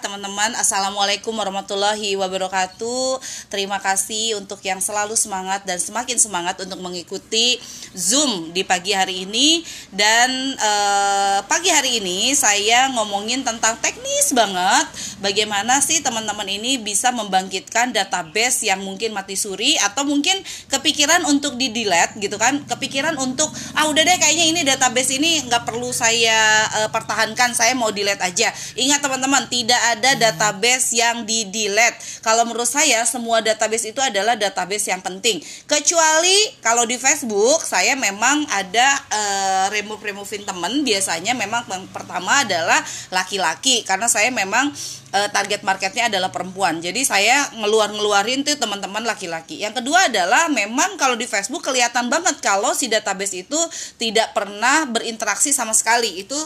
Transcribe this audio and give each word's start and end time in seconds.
teman-teman 0.00 0.56
Assalamualaikum 0.56 1.36
warahmatullahi 1.36 2.16
wabarakatuh. 2.16 3.20
Terima 3.52 3.76
kasih 3.76 4.40
untuk 4.40 4.64
yang 4.64 4.80
selalu 4.80 5.12
semangat 5.20 5.68
dan 5.68 5.76
semakin 5.76 6.16
semangat 6.16 6.56
untuk 6.64 6.80
mengikuti 6.80 7.60
Zoom 7.92 8.56
di 8.56 8.64
pagi 8.64 8.96
hari 8.96 9.28
ini. 9.28 9.60
Dan 9.92 10.56
eh, 10.56 11.38
pagi 11.44 11.68
hari 11.68 12.00
ini 12.00 12.32
saya 12.32 12.88
ngomongin 12.96 13.44
tentang 13.44 13.76
teknis 13.84 14.32
banget. 14.32 14.88
Bagaimana 15.20 15.84
sih 15.84 16.00
teman-teman 16.00 16.48
ini 16.48 16.80
bisa 16.80 17.12
membangkitkan 17.12 17.92
database 17.92 18.64
yang 18.66 18.80
mungkin 18.82 19.14
mati 19.14 19.38
suri 19.38 19.76
Atau 19.78 20.02
mungkin 20.08 20.34
kepikiran 20.72 21.28
untuk 21.28 21.60
di 21.60 21.68
delete 21.68 22.16
gitu 22.16 22.40
kan? 22.40 22.64
Kepikiran 22.64 23.20
untuk 23.20 23.52
ah 23.76 23.84
udah 23.92 24.00
deh 24.00 24.16
kayaknya 24.16 24.46
ini 24.56 24.60
database 24.64 25.20
ini 25.20 25.44
nggak 25.52 25.68
perlu 25.68 25.92
saya 25.92 26.64
eh, 26.80 26.88
pertahankan 26.88 27.52
Saya 27.52 27.76
mau 27.76 27.92
delete 27.92 28.24
aja. 28.24 28.48
Ingat 28.80 29.04
teman-teman 29.04 29.44
tidak 29.52 29.81
ada 29.82 30.14
database 30.14 30.94
yang 30.94 31.26
di 31.26 31.48
delete. 31.50 31.98
Kalau 32.22 32.46
menurut 32.46 32.70
saya 32.70 33.02
semua 33.02 33.42
database 33.42 33.90
itu 33.90 33.98
adalah 33.98 34.38
database 34.38 34.94
yang 34.94 35.02
penting. 35.02 35.42
Kecuali 35.66 36.62
kalau 36.62 36.86
di 36.86 36.94
Facebook 36.96 37.66
saya 37.66 37.98
memang 37.98 38.46
ada 38.54 38.88
uh, 39.10 39.66
remove 39.74 40.02
removein 40.02 40.46
temen 40.46 40.86
biasanya 40.86 41.34
memang 41.34 41.66
yang 41.66 41.84
pertama 41.90 42.46
adalah 42.46 42.78
laki-laki 43.10 43.82
karena 43.82 44.06
saya 44.06 44.30
memang 44.30 44.70
uh, 45.12 45.28
target 45.30 45.62
marketnya 45.62 46.08
adalah 46.08 46.30
perempuan. 46.30 46.80
Jadi 46.80 47.04
saya 47.04 47.50
ngeluar-ngeluarin 47.58 48.42
tuh 48.42 48.56
teman-teman 48.56 49.04
laki-laki. 49.04 49.60
Yang 49.60 49.82
kedua 49.82 50.08
adalah 50.08 50.48
memang 50.48 50.96
kalau 50.96 51.14
di 51.14 51.28
Facebook 51.28 51.62
kelihatan 51.62 52.08
banget 52.08 52.40
kalau 52.40 52.72
si 52.72 52.88
database 52.88 53.44
itu 53.44 53.58
tidak 54.00 54.32
pernah 54.32 54.88
berinteraksi 54.88 55.52
sama 55.52 55.76
sekali. 55.76 56.24
Itu 56.24 56.38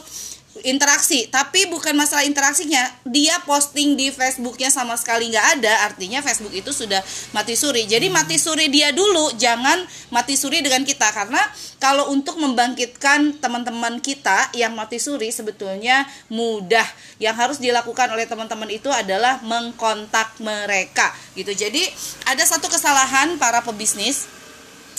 interaksi. 0.65 1.29
Tapi 1.29 1.69
bukan 1.69 1.93
masalah 1.93 2.25
interaksinya. 2.25 2.81
Dia 3.05 3.43
posting 3.45 3.99
di 3.99 4.09
Facebooknya 4.15 4.73
sama 4.73 4.97
sekali 4.97 5.29
nggak 5.29 5.61
ada 5.61 5.91
artinya 5.91 6.23
Facebook 6.25 6.55
itu 6.55 6.73
sudah 6.73 7.03
mati 7.35 7.59
suri. 7.59 7.85
Jadi 7.85 8.09
mati 8.09 8.41
suri 8.41 8.71
dia 8.73 8.95
dulu 8.95 9.35
jangan 9.37 9.85
mati 10.09 10.39
suri 10.39 10.65
dengan 10.65 10.87
kita. 10.87 11.11
Karena 11.13 11.43
kalau 11.77 12.09
untuk 12.15 12.41
membangkitkan 12.41 13.43
teman-teman 13.43 14.01
kita 14.01 14.55
yang 14.57 14.73
mati 14.73 14.97
suri 14.97 15.29
sebetulnya 15.29 16.09
mudah. 16.33 16.87
Yang 17.21 17.37
harus 17.37 17.59
dilakukan 17.61 18.09
oleh 18.13 18.25
teman-teman 18.25 18.69
itu 18.73 18.89
adalah 18.89 19.43
mengkontak 19.45 20.39
mereka 20.41 21.13
gitu. 21.37 21.53
Jadi 21.53 21.85
ada 22.25 22.45
satu 22.47 22.71
kesalahan 22.73 23.37
para 23.37 23.61
pebisnis 23.61 24.29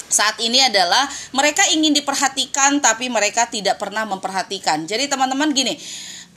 saat 0.07 0.39
ini 0.39 0.63
adalah 0.63 1.07
mereka 1.35 1.63
ingin 1.71 1.91
diperhatikan 1.95 2.79
tapi 2.79 3.11
mereka 3.11 3.47
tidak 3.51 3.79
pernah 3.79 4.07
memperhatikan. 4.07 4.87
Jadi 4.87 5.11
teman-teman 5.11 5.51
gini, 5.51 5.75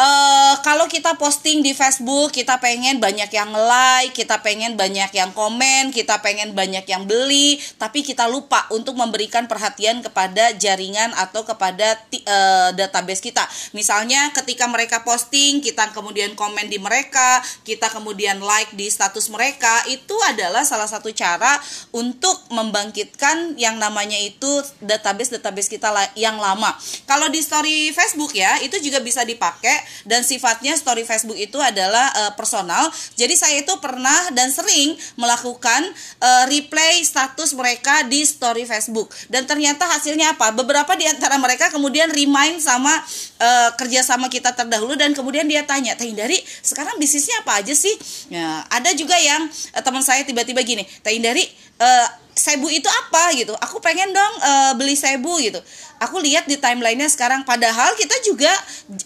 uh, 0.01 0.55
kalau 0.65 0.89
kita 0.89 1.15
posting 1.21 1.61
di 1.61 1.77
Facebook 1.77 2.33
kita 2.33 2.57
pengen 2.59 2.99
banyak 2.99 3.29
yang 3.29 3.53
like 3.53 4.17
kita 4.17 4.41
pengen 4.41 4.75
banyak 4.75 5.13
yang 5.13 5.31
komen 5.37 5.93
kita 5.93 6.19
pengen 6.25 6.57
banyak 6.57 6.83
yang 6.89 7.05
beli 7.05 7.61
tapi 7.77 8.01
kita 8.01 8.27
lupa 8.27 8.65
untuk 8.73 8.97
memberikan 8.97 9.45
perhatian 9.45 10.01
kepada 10.01 10.57
jaringan 10.57 11.13
atau 11.15 11.45
kepada 11.45 12.01
uh, 12.25 12.71
database 12.73 13.21
kita. 13.21 13.45
Misalnya 13.77 14.33
ketika 14.33 14.65
mereka 14.67 15.05
posting 15.05 15.61
kita 15.61 15.93
kemudian 15.93 16.33
komen 16.35 16.73
di 16.73 16.81
mereka 16.81 17.43
kita 17.67 17.93
kemudian 17.93 18.41
like 18.41 18.73
di 18.75 18.89
status 18.89 19.29
mereka 19.29 19.85
itu 19.93 20.17
adalah 20.27 20.65
salah 20.65 20.89
satu 20.89 21.13
cara 21.13 21.59
untuk 21.93 22.49
membangkitkan 22.49 23.59
yang 23.61 23.77
namanya 23.77 24.17
itu 24.17 24.49
database 24.81 25.35
database 25.37 25.69
kita 25.69 25.93
yang 26.17 26.39
lama. 26.39 26.73
Kalau 27.05 27.29
di 27.29 27.43
story 27.43 27.93
Facebook 27.93 28.33
ya 28.33 28.63
itu 28.63 28.79
juga 28.81 29.03
bisa 29.03 29.27
dipakai 29.27 29.90
dan 30.07 30.25
sifatnya 30.25 30.77
story 30.77 31.03
Facebook 31.05 31.37
itu 31.37 31.57
adalah 31.61 32.11
uh, 32.27 32.33
personal. 32.35 32.89
Jadi 33.17 33.35
saya 33.37 33.61
itu 33.63 33.73
pernah 33.79 34.33
dan 34.35 34.51
sering 34.51 34.97
melakukan 35.17 35.87
uh, 36.21 36.45
replay 36.49 37.03
status 37.05 37.55
mereka 37.55 38.07
di 38.07 38.23
story 38.25 38.65
Facebook 38.65 39.11
dan 39.29 39.45
ternyata 39.47 39.87
hasilnya 39.87 40.35
apa? 40.37 40.53
Beberapa 40.55 40.95
di 40.95 41.07
antara 41.07 41.37
mereka 41.37 41.69
kemudian 41.73 42.11
remind 42.11 42.63
sama 42.63 42.93
uh, 43.41 43.71
kerjasama 43.77 44.29
kita 44.29 44.53
terdahulu 44.53 44.99
dan 44.99 45.13
kemudian 45.17 45.47
dia 45.47 45.65
tanya, 45.65 45.95
Teh 45.97 46.09
Indari 46.09 46.39
sekarang 46.61 46.99
bisnisnya 47.01 47.41
apa 47.43 47.63
aja 47.63 47.75
sih? 47.75 47.93
Nah, 48.33 48.67
ada 48.69 48.91
juga 48.95 49.17
yang 49.19 49.47
uh, 49.49 49.83
teman 49.83 50.03
saya 50.05 50.23
tiba-tiba 50.27 50.61
gini, 50.63 50.85
Teh 51.05 51.15
Indari 51.17 51.70
sebu 52.37 52.69
itu 52.73 52.89
apa 52.89 53.37
gitu 53.37 53.53
aku 53.57 53.81
pengen 53.81 54.13
dong 54.13 54.35
uh, 54.41 54.73
beli 54.77 54.97
sebu 54.97 55.41
gitu 55.41 55.61
aku 56.01 56.21
lihat 56.21 56.49
di 56.49 56.57
timelinenya 56.57 57.09
sekarang 57.13 57.45
padahal 57.45 57.93
kita 57.97 58.17
juga 58.25 58.53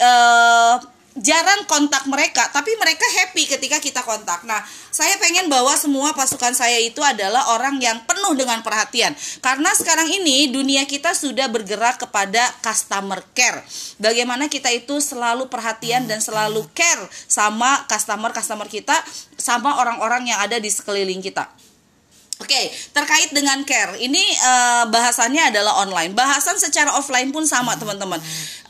uh, 0.02 0.76
jarang 1.14 1.62
kontak 1.70 2.10
mereka, 2.10 2.50
tapi 2.50 2.74
mereka 2.74 3.06
happy 3.22 3.46
ketika 3.46 3.78
kita 3.78 4.02
kontak. 4.02 4.42
Nah, 4.42 4.58
saya 4.90 5.14
pengen 5.22 5.46
bahwa 5.46 5.70
semua 5.78 6.10
pasukan 6.10 6.50
saya 6.58 6.82
itu 6.82 6.98
adalah 7.06 7.54
orang 7.54 7.78
yang 7.78 8.02
penuh 8.02 8.34
dengan 8.34 8.66
perhatian. 8.66 9.14
Karena 9.38 9.70
sekarang 9.78 10.10
ini 10.10 10.50
dunia 10.50 10.82
kita 10.90 11.14
sudah 11.14 11.46
bergerak 11.46 12.02
kepada 12.02 12.50
customer 12.58 13.22
care. 13.30 13.62
Bagaimana 14.02 14.50
kita 14.50 14.74
itu 14.74 14.98
selalu 14.98 15.46
perhatian 15.46 16.10
dan 16.10 16.18
selalu 16.18 16.66
care 16.74 17.06
sama 17.30 17.86
customer-customer 17.86 18.66
kita, 18.66 18.98
sama 19.38 19.78
orang-orang 19.78 20.34
yang 20.34 20.42
ada 20.42 20.58
di 20.58 20.70
sekeliling 20.70 21.22
kita. 21.22 21.46
Oke, 22.42 22.50
okay, 22.50 22.66
terkait 22.90 23.30
dengan 23.30 23.62
care, 23.62 23.94
ini 24.02 24.18
uh, 24.18 24.90
bahasannya 24.90 25.54
adalah 25.54 25.86
online. 25.86 26.18
Bahasan 26.18 26.58
secara 26.58 26.90
offline 26.98 27.30
pun 27.30 27.46
sama, 27.46 27.78
teman-teman. 27.78 28.18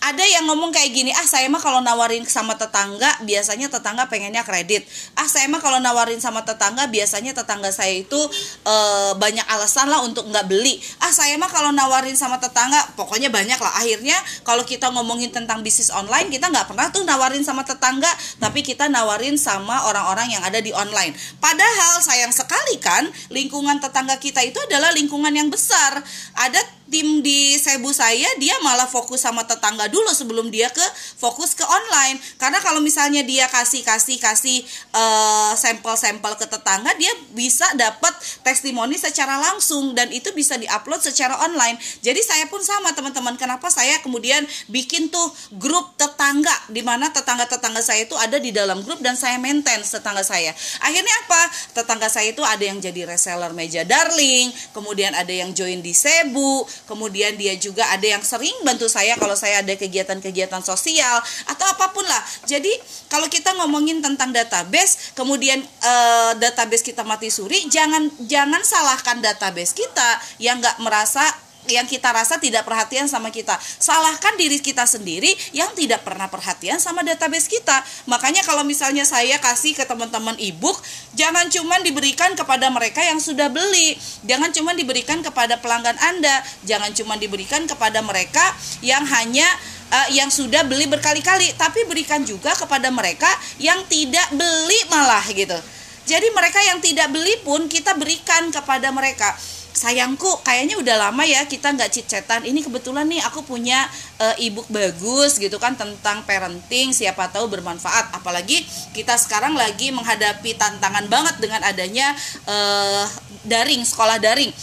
Ada 0.05 0.21
yang 0.21 0.45
ngomong 0.53 0.69
kayak 0.69 0.93
gini 0.93 1.09
ah 1.17 1.25
saya 1.25 1.49
mah 1.49 1.65
kalau 1.65 1.81
nawarin 1.81 2.29
sama 2.29 2.61
tetangga 2.61 3.09
biasanya 3.25 3.73
tetangga 3.73 4.05
pengennya 4.05 4.45
kredit. 4.45 4.85
Ah 5.17 5.25
saya 5.25 5.49
mah 5.49 5.65
kalau 5.65 5.81
nawarin 5.81 6.21
sama 6.21 6.45
tetangga 6.45 6.93
biasanya 6.93 7.33
tetangga 7.33 7.73
saya 7.73 8.05
itu 8.05 8.21
e, 8.69 8.75
banyak 9.17 9.49
alasan 9.49 9.89
lah 9.89 10.05
untuk 10.05 10.29
nggak 10.29 10.45
beli. 10.45 10.77
Ah 11.01 11.09
saya 11.09 11.41
mah 11.41 11.49
kalau 11.49 11.73
nawarin 11.73 12.21
sama 12.21 12.37
tetangga 12.37 12.85
pokoknya 13.01 13.33
banyak 13.33 13.57
lah. 13.57 13.81
Akhirnya 13.81 14.21
kalau 14.45 14.69
kita 14.69 14.93
ngomongin 14.93 15.33
tentang 15.33 15.65
bisnis 15.65 15.89
online 15.89 16.29
kita 16.29 16.53
nggak 16.53 16.69
pernah 16.69 16.93
tuh 16.93 17.01
nawarin 17.09 17.41
sama 17.41 17.65
tetangga 17.65 18.13
tapi 18.37 18.61
kita 18.61 18.93
nawarin 18.93 19.41
sama 19.41 19.89
orang-orang 19.89 20.37
yang 20.37 20.45
ada 20.45 20.61
di 20.61 20.77
online. 20.77 21.17
Padahal 21.41 22.05
sayang 22.05 22.29
sekali 22.37 22.77
kan 22.77 23.09
lingkungan 23.33 23.54
tetangga 23.79 24.19
kita 24.19 24.43
itu 24.43 24.59
adalah 24.67 24.91
lingkungan 24.91 25.31
yang 25.31 25.47
besar. 25.47 26.03
Ada 26.35 26.59
tim 26.95 27.27
di 27.27 27.59
Sebu 27.59 27.91
saya 27.91 28.31
dia 28.39 28.55
malah 28.63 28.87
fokus 28.87 29.27
sama 29.27 29.43
tetangga 29.43 29.91
dulu 29.91 30.15
sebelum 30.15 30.47
dia 30.47 30.71
ke 30.71 30.87
fokus 31.19 31.59
ke 31.59 31.67
online. 31.67 32.23
Karena 32.39 32.63
kalau 32.63 32.79
misalnya 32.79 33.27
dia 33.27 33.51
kasih 33.51 33.83
kasih 33.83 34.23
kasih 34.23 34.63
uh, 34.95 35.59
sampel-sampel 35.59 36.39
ke 36.39 36.47
tetangga 36.47 36.95
dia 36.95 37.11
bisa 37.35 37.67
dapat 37.75 38.15
testimoni 38.47 38.95
secara 38.95 39.43
langsung 39.43 39.91
dan 39.99 40.07
itu 40.15 40.31
bisa 40.31 40.55
diupload 40.55 41.03
secara 41.03 41.35
online. 41.43 41.75
Jadi 41.99 42.23
saya 42.23 42.47
pun 42.47 42.63
sama 42.63 42.95
teman-teman. 42.95 43.35
Kenapa 43.35 43.75
saya 43.75 43.99
kemudian 43.99 44.47
bikin 44.71 45.11
tuh 45.11 45.35
grup 45.59 45.99
tetangga 45.99 46.55
di 46.71 46.87
mana 46.87 47.11
tetangga-tetangga 47.11 47.83
saya 47.83 48.07
itu 48.07 48.15
ada 48.15 48.39
di 48.39 48.55
dalam 48.55 48.87
grup 48.87 49.03
dan 49.03 49.19
saya 49.19 49.35
maintain 49.43 49.83
tetangga 49.83 50.23
saya. 50.23 50.55
Akhirnya 50.79 51.15
apa? 51.27 51.43
Tetangga 51.75 52.07
saya 52.07 52.31
itu 52.31 52.47
ada 52.47 52.63
yang 52.63 52.79
jadi 52.79 53.03
reseller 53.11 53.51
meja 53.51 53.83
darling 53.83 54.55
kemudian 54.71 55.11
ada 55.19 55.35
yang 55.35 55.51
join 55.51 55.83
di 55.83 55.91
Sebu 55.91 56.84
kemudian 56.85 57.37
dia 57.37 57.57
juga 57.57 57.89
ada 57.91 58.05
yang 58.05 58.23
sering 58.25 58.55
bantu 58.65 58.89
saya 58.89 59.17
kalau 59.17 59.35
saya 59.37 59.61
ada 59.65 59.75
kegiatan-kegiatan 59.77 60.63
sosial 60.65 61.21
atau 61.49 61.67
apa 61.69 61.93
pun 61.93 62.05
lah. 62.05 62.23
Jadi 62.45 62.71
kalau 63.09 63.29
kita 63.29 63.57
ngomongin 63.59 64.01
tentang 64.05 64.33
database 64.33 65.17
kemudian 65.17 65.61
uh, 65.63 66.33
database 66.37 66.85
kita 66.85 67.03
mati 67.05 67.29
suri 67.33 67.67
jangan 67.69 68.09
jangan 68.25 68.61
salahkan 68.65 69.21
database 69.21 69.73
kita 69.73 70.21
yang 70.41 70.61
nggak 70.61 70.81
merasa 70.81 71.25
yang 71.71 71.89
kita 71.89 72.13
rasa 72.13 72.37
tidak 72.37 72.67
perhatian 72.69 73.09
sama 73.09 73.33
kita. 73.33 73.57
Salahkan 73.61 74.37
diri 74.37 74.61
kita 74.61 74.85
sendiri 74.85 75.33
yang 75.57 75.73
tidak 75.73 76.05
pernah 76.05 76.29
perhatian 76.29 76.77
sama 76.81 77.01
database 77.01 77.49
kita. 77.49 77.81
Makanya 78.11 78.45
kalau 78.45 78.67
misalnya 78.67 79.09
saya 79.09 79.41
kasih 79.41 79.73
ke 79.73 79.85
teman-teman 79.89 80.37
ebook, 80.41 80.77
jangan 81.17 81.49
cuma 81.49 81.81
diberikan 81.81 82.37
kepada 82.37 82.69
mereka 82.69 83.01
yang 83.01 83.21
sudah 83.21 83.49
beli. 83.49 83.97
Jangan 84.29 84.53
cuma 84.53 84.77
diberikan 84.77 85.25
kepada 85.25 85.61
pelanggan 85.61 85.97
Anda. 86.01 86.45
Jangan 86.69 86.93
cuma 86.93 87.17
diberikan 87.17 87.65
kepada 87.65 88.05
mereka 88.05 88.43
yang 88.85 89.05
hanya 89.09 89.47
uh, 89.93 90.09
yang 90.13 90.29
sudah 90.29 90.67
beli 90.67 90.85
berkali-kali, 90.91 91.55
tapi 91.57 91.87
berikan 91.89 92.23
juga 92.27 92.53
kepada 92.57 92.91
mereka 92.93 93.29
yang 93.57 93.81
tidak 93.89 94.29
beli 94.37 94.81
malah 94.93 95.25
gitu. 95.31 95.57
Jadi 96.05 96.29
mereka 96.37 96.61
yang 96.61 96.85
tidak 96.85 97.09
beli 97.09 97.41
pun 97.41 97.65
kita 97.65 97.97
berikan 97.97 98.53
kepada 98.53 98.93
mereka 98.93 99.33
sayangku 99.75 100.31
kayaknya 100.47 100.79
udah 100.79 100.97
lama 101.11 101.27
ya 101.27 101.43
kita 101.51 101.75
nggak 101.75 101.91
cicetan 101.91 102.47
ini 102.47 102.63
kebetulan 102.63 103.11
nih 103.11 103.19
aku 103.27 103.43
punya 103.43 103.83
uh, 104.23 104.39
ebook 104.39 104.71
bagus 104.71 105.37
gitu 105.37 105.59
kan 105.59 105.75
tentang 105.75 106.23
parenting 106.23 106.95
siapa 106.95 107.27
tahu 107.29 107.51
bermanfaat. 107.51 108.15
Apalagi 108.15 108.63
kita 108.95 109.19
sekarang 109.19 109.59
lagi 109.59 109.91
menghadapi 109.91 110.55
tantangan 110.55 111.11
banget 111.11 111.43
dengan 111.43 111.61
adanya 111.67 112.15
uh, 112.47 113.05
daring 113.43 113.83
sekolah 113.83 114.23
daring. 114.23 114.55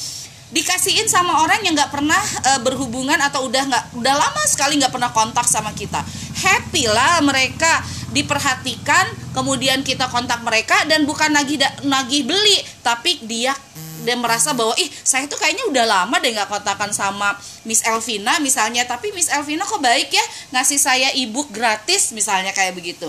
Dikasihin 0.52 1.08
sama 1.08 1.44
orang 1.44 1.63
yang 1.63 1.75
nggak 1.75 1.92
pernah 1.92 2.19
uh, 2.48 2.60
berhubungan 2.63 3.19
atau 3.19 3.48
udah 3.48 3.63
nggak 3.68 3.86
udah 4.00 4.16
lama 4.16 4.44
sekali 4.48 4.80
nggak 4.80 4.96
pernah 4.96 5.12
kontak 5.12 5.48
sama 5.48 5.75
kita. 5.75 6.00
Happy 6.40 6.88
lah 6.88 7.19
mereka 7.19 7.84
diperhatikan 8.12 9.31
kemudian 9.31 9.84
kita 9.84 10.12
kontak 10.12 10.44
mereka 10.44 10.75
dan 10.88 11.08
bukan 11.08 11.31
nagih 11.31 11.60
nagih 11.88 12.28
beli 12.28 12.60
tapi 12.84 13.24
dia 13.24 13.56
dia 14.01 14.18
merasa 14.18 14.51
bahwa 14.51 14.74
ih 14.77 14.89
saya 15.06 15.30
tuh 15.30 15.38
kayaknya 15.38 15.69
udah 15.69 15.86
lama 15.86 16.15
deh 16.18 16.33
nggak 16.33 16.50
kontakan 16.50 16.92
sama 16.92 17.38
Miss 17.63 17.86
Elvina 17.86 18.42
misalnya. 18.42 18.86
Tapi 18.86 19.13
Miss 19.13 19.30
Elvina 19.30 19.63
kok 19.63 19.81
baik 19.81 20.09
ya? 20.09 20.25
Ngasih 20.57 20.80
saya 20.81 21.07
ebook 21.15 21.53
gratis 21.53 22.12
misalnya 22.12 22.51
kayak 22.51 22.74
begitu. 22.74 23.07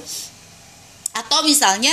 Atau 1.13 1.45
misalnya 1.45 1.93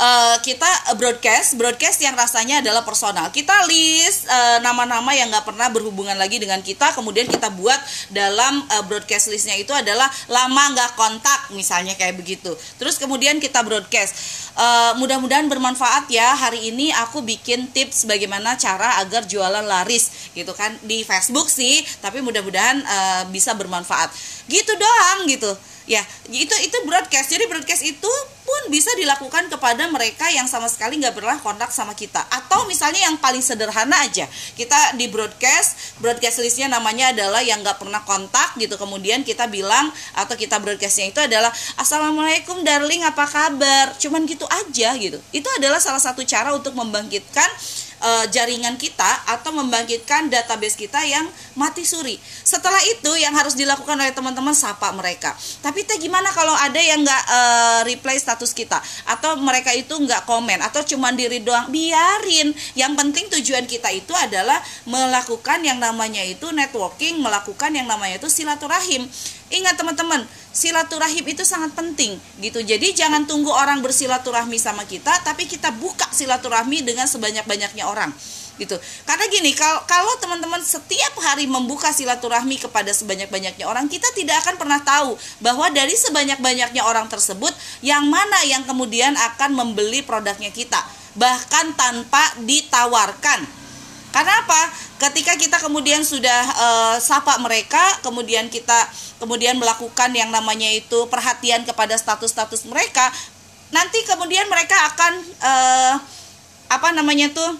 uh, 0.00 0.36
kita 0.40 0.96
broadcast. 0.96 1.60
Broadcast 1.60 2.00
yang 2.00 2.16
rasanya 2.16 2.64
adalah 2.64 2.82
personal. 2.82 3.28
Kita 3.28 3.68
list 3.68 4.24
uh, 4.26 4.58
nama-nama 4.64 5.12
yang 5.12 5.28
nggak 5.28 5.44
pernah 5.44 5.68
berhubungan 5.68 6.16
lagi 6.16 6.40
dengan 6.40 6.64
kita. 6.64 6.96
Kemudian 6.96 7.28
kita 7.28 7.52
buat 7.52 7.78
dalam 8.08 8.64
uh, 8.64 8.82
broadcast 8.88 9.28
listnya 9.28 9.60
itu 9.60 9.70
adalah 9.76 10.08
lama 10.32 10.62
nggak 10.72 10.96
kontak 10.96 11.52
misalnya 11.52 11.94
kayak 11.94 12.16
begitu. 12.16 12.56
Terus 12.80 12.96
kemudian 12.96 13.38
kita 13.38 13.60
broadcast. 13.60 14.16
Uh, 14.56 14.96
mudah-mudahan 14.98 15.46
bermanfaat 15.46 16.08
ya. 16.10 16.34
Hari 16.34 16.72
ini 16.72 16.90
aku 16.90 17.22
bikin 17.22 17.70
tips 17.70 18.08
bagaimana 18.08 18.56
cara 18.56 18.98
agar 19.04 19.28
jualan 19.28 19.62
laris 19.62 20.32
gitu 20.32 20.56
kan. 20.56 20.72
Di 20.82 21.04
Facebook 21.04 21.52
sih 21.52 21.84
tapi 22.00 22.24
mudah-mudahan 22.24 22.80
uh, 22.82 23.22
bisa 23.28 23.52
bermanfaat. 23.52 24.10
Gitu 24.48 24.72
doang 24.74 25.28
gitu 25.28 25.52
ya 25.90 26.02
itu 26.30 26.54
itu 26.62 26.76
broadcast. 26.86 27.34
Jadi 27.34 27.50
broadcast 27.50 27.82
itu 27.82 28.12
pun 28.46 28.62
bisa 28.70 28.94
dilakukan 28.94 29.50
kepada 29.50 29.90
mereka 29.90 30.30
yang 30.30 30.46
sama 30.46 30.70
sekali 30.70 31.02
nggak 31.02 31.18
pernah 31.18 31.42
kontak 31.42 31.74
sama 31.74 31.98
kita. 31.98 32.22
Atau 32.30 32.70
misalnya 32.70 33.10
yang 33.10 33.18
paling 33.18 33.42
sederhana 33.42 33.98
aja. 34.06 34.30
Kita 34.54 34.94
di 34.94 35.10
broadcast 35.10 35.98
broadcast 35.98 36.38
listnya 36.38 36.70
namanya 36.70 37.10
adalah 37.10 37.42
yang 37.42 37.58
nggak 37.66 37.82
pernah 37.82 38.06
kontak 38.06 38.54
gitu. 38.62 38.78
Kemudian 38.78 39.26
kita 39.26 39.50
bilang 39.50 39.90
atau 40.14 40.38
kita 40.38 40.62
broadcastnya 40.62 41.10
itu 41.10 41.18
adalah 41.18 41.50
assalamualaikum 41.74 42.62
darling 42.62 43.02
apa 43.02 43.26
kabar? 43.26 43.90
Cuman 43.98 44.22
gitu 44.30 44.46
aja 44.46 44.94
gitu. 44.94 45.18
Itu 45.34 45.50
adalah 45.58 45.82
salah 45.82 46.00
satu 46.00 46.22
cara 46.22 46.54
untuk 46.54 46.78
membangkitkan 46.78 47.50
uh, 48.00 48.24
jaringan 48.32 48.74
kita 48.80 49.28
atau 49.28 49.52
membangkitkan 49.54 50.32
database 50.32 50.76
kita 50.76 51.00
yang 51.06 51.28
mati 51.54 51.84
suri. 51.84 52.16
Setelah 52.42 52.80
itu 52.90 53.12
yang 53.20 53.36
harus 53.36 53.54
dilakukan 53.54 53.96
oleh 53.96 54.12
teman-teman 54.12 54.56
sapa 54.56 54.90
mereka. 54.96 55.36
Tapi 55.60 55.84
teh 55.84 56.00
gimana 56.00 56.32
kalau 56.32 56.52
ada 56.56 56.80
yang 56.80 57.04
nggak 57.04 57.22
uh, 57.28 57.80
reply 57.86 58.16
status 58.16 58.56
kita 58.56 58.80
atau 59.06 59.38
mereka 59.38 59.70
itu 59.76 59.92
nggak 59.92 60.26
komen 60.26 60.60
atau 60.64 60.82
cuma 60.84 61.12
diri 61.14 61.44
doang 61.44 61.68
biarin. 61.68 62.52
Yang 62.74 62.92
penting 62.96 63.24
tujuan 63.38 63.64
kita 63.68 63.92
itu 63.92 64.12
adalah 64.16 64.58
melakukan 64.88 65.62
yang 65.62 65.78
namanya 65.78 66.24
itu 66.24 66.50
networking, 66.50 67.20
melakukan 67.20 67.70
yang 67.76 67.86
namanya 67.86 68.18
itu 68.18 68.28
silaturahim. 68.32 69.06
Ingat 69.50 69.74
teman-teman, 69.74 70.22
silaturahim 70.54 71.26
itu 71.26 71.42
sangat 71.42 71.74
penting 71.74 72.14
gitu. 72.38 72.62
Jadi 72.62 72.94
jangan 72.94 73.26
tunggu 73.26 73.50
orang 73.50 73.82
bersilaturahmi 73.82 74.54
sama 74.62 74.86
kita, 74.86 75.10
tapi 75.26 75.50
kita 75.50 75.74
buka 75.74 76.06
silaturahmi 76.14 76.86
dengan 76.86 77.10
sebanyak-banyaknya 77.10 77.82
orang 77.82 78.14
gitu. 78.60 78.76
Karena 79.08 79.24
gini, 79.32 79.56
kalau 79.88 80.14
teman-teman 80.20 80.60
setiap 80.60 81.16
hari 81.24 81.48
membuka 81.48 81.90
silaturahmi 81.90 82.60
kepada 82.60 82.92
sebanyak-banyaknya 82.92 83.64
orang, 83.64 83.88
kita 83.88 84.06
tidak 84.12 84.44
akan 84.44 84.60
pernah 84.60 84.78
tahu 84.84 85.16
bahwa 85.40 85.66
dari 85.72 85.96
sebanyak-banyaknya 85.96 86.84
orang 86.84 87.08
tersebut 87.08 87.50
yang 87.80 88.04
mana 88.06 88.44
yang 88.44 88.62
kemudian 88.68 89.16
akan 89.16 89.56
membeli 89.56 90.04
produknya 90.04 90.52
kita, 90.52 90.78
bahkan 91.16 91.72
tanpa 91.74 92.22
ditawarkan 92.44 93.59
karena 94.10 94.42
apa? 94.42 94.60
Ketika 94.98 95.38
kita 95.38 95.56
kemudian 95.62 96.02
sudah 96.02 96.42
uh, 96.58 96.96
sapa 96.98 97.38
mereka, 97.38 97.80
kemudian 98.02 98.50
kita 98.50 98.90
kemudian 99.22 99.56
melakukan 99.56 100.10
yang 100.12 100.28
namanya 100.34 100.66
itu 100.70 101.06
perhatian 101.06 101.62
kepada 101.62 101.94
status-status 101.94 102.66
mereka, 102.66 103.08
nanti 103.70 104.02
kemudian 104.04 104.50
mereka 104.50 104.76
akan 104.92 105.12
uh, 105.40 105.94
apa 106.70 106.88
namanya 106.94 107.30
tuh 107.30 107.50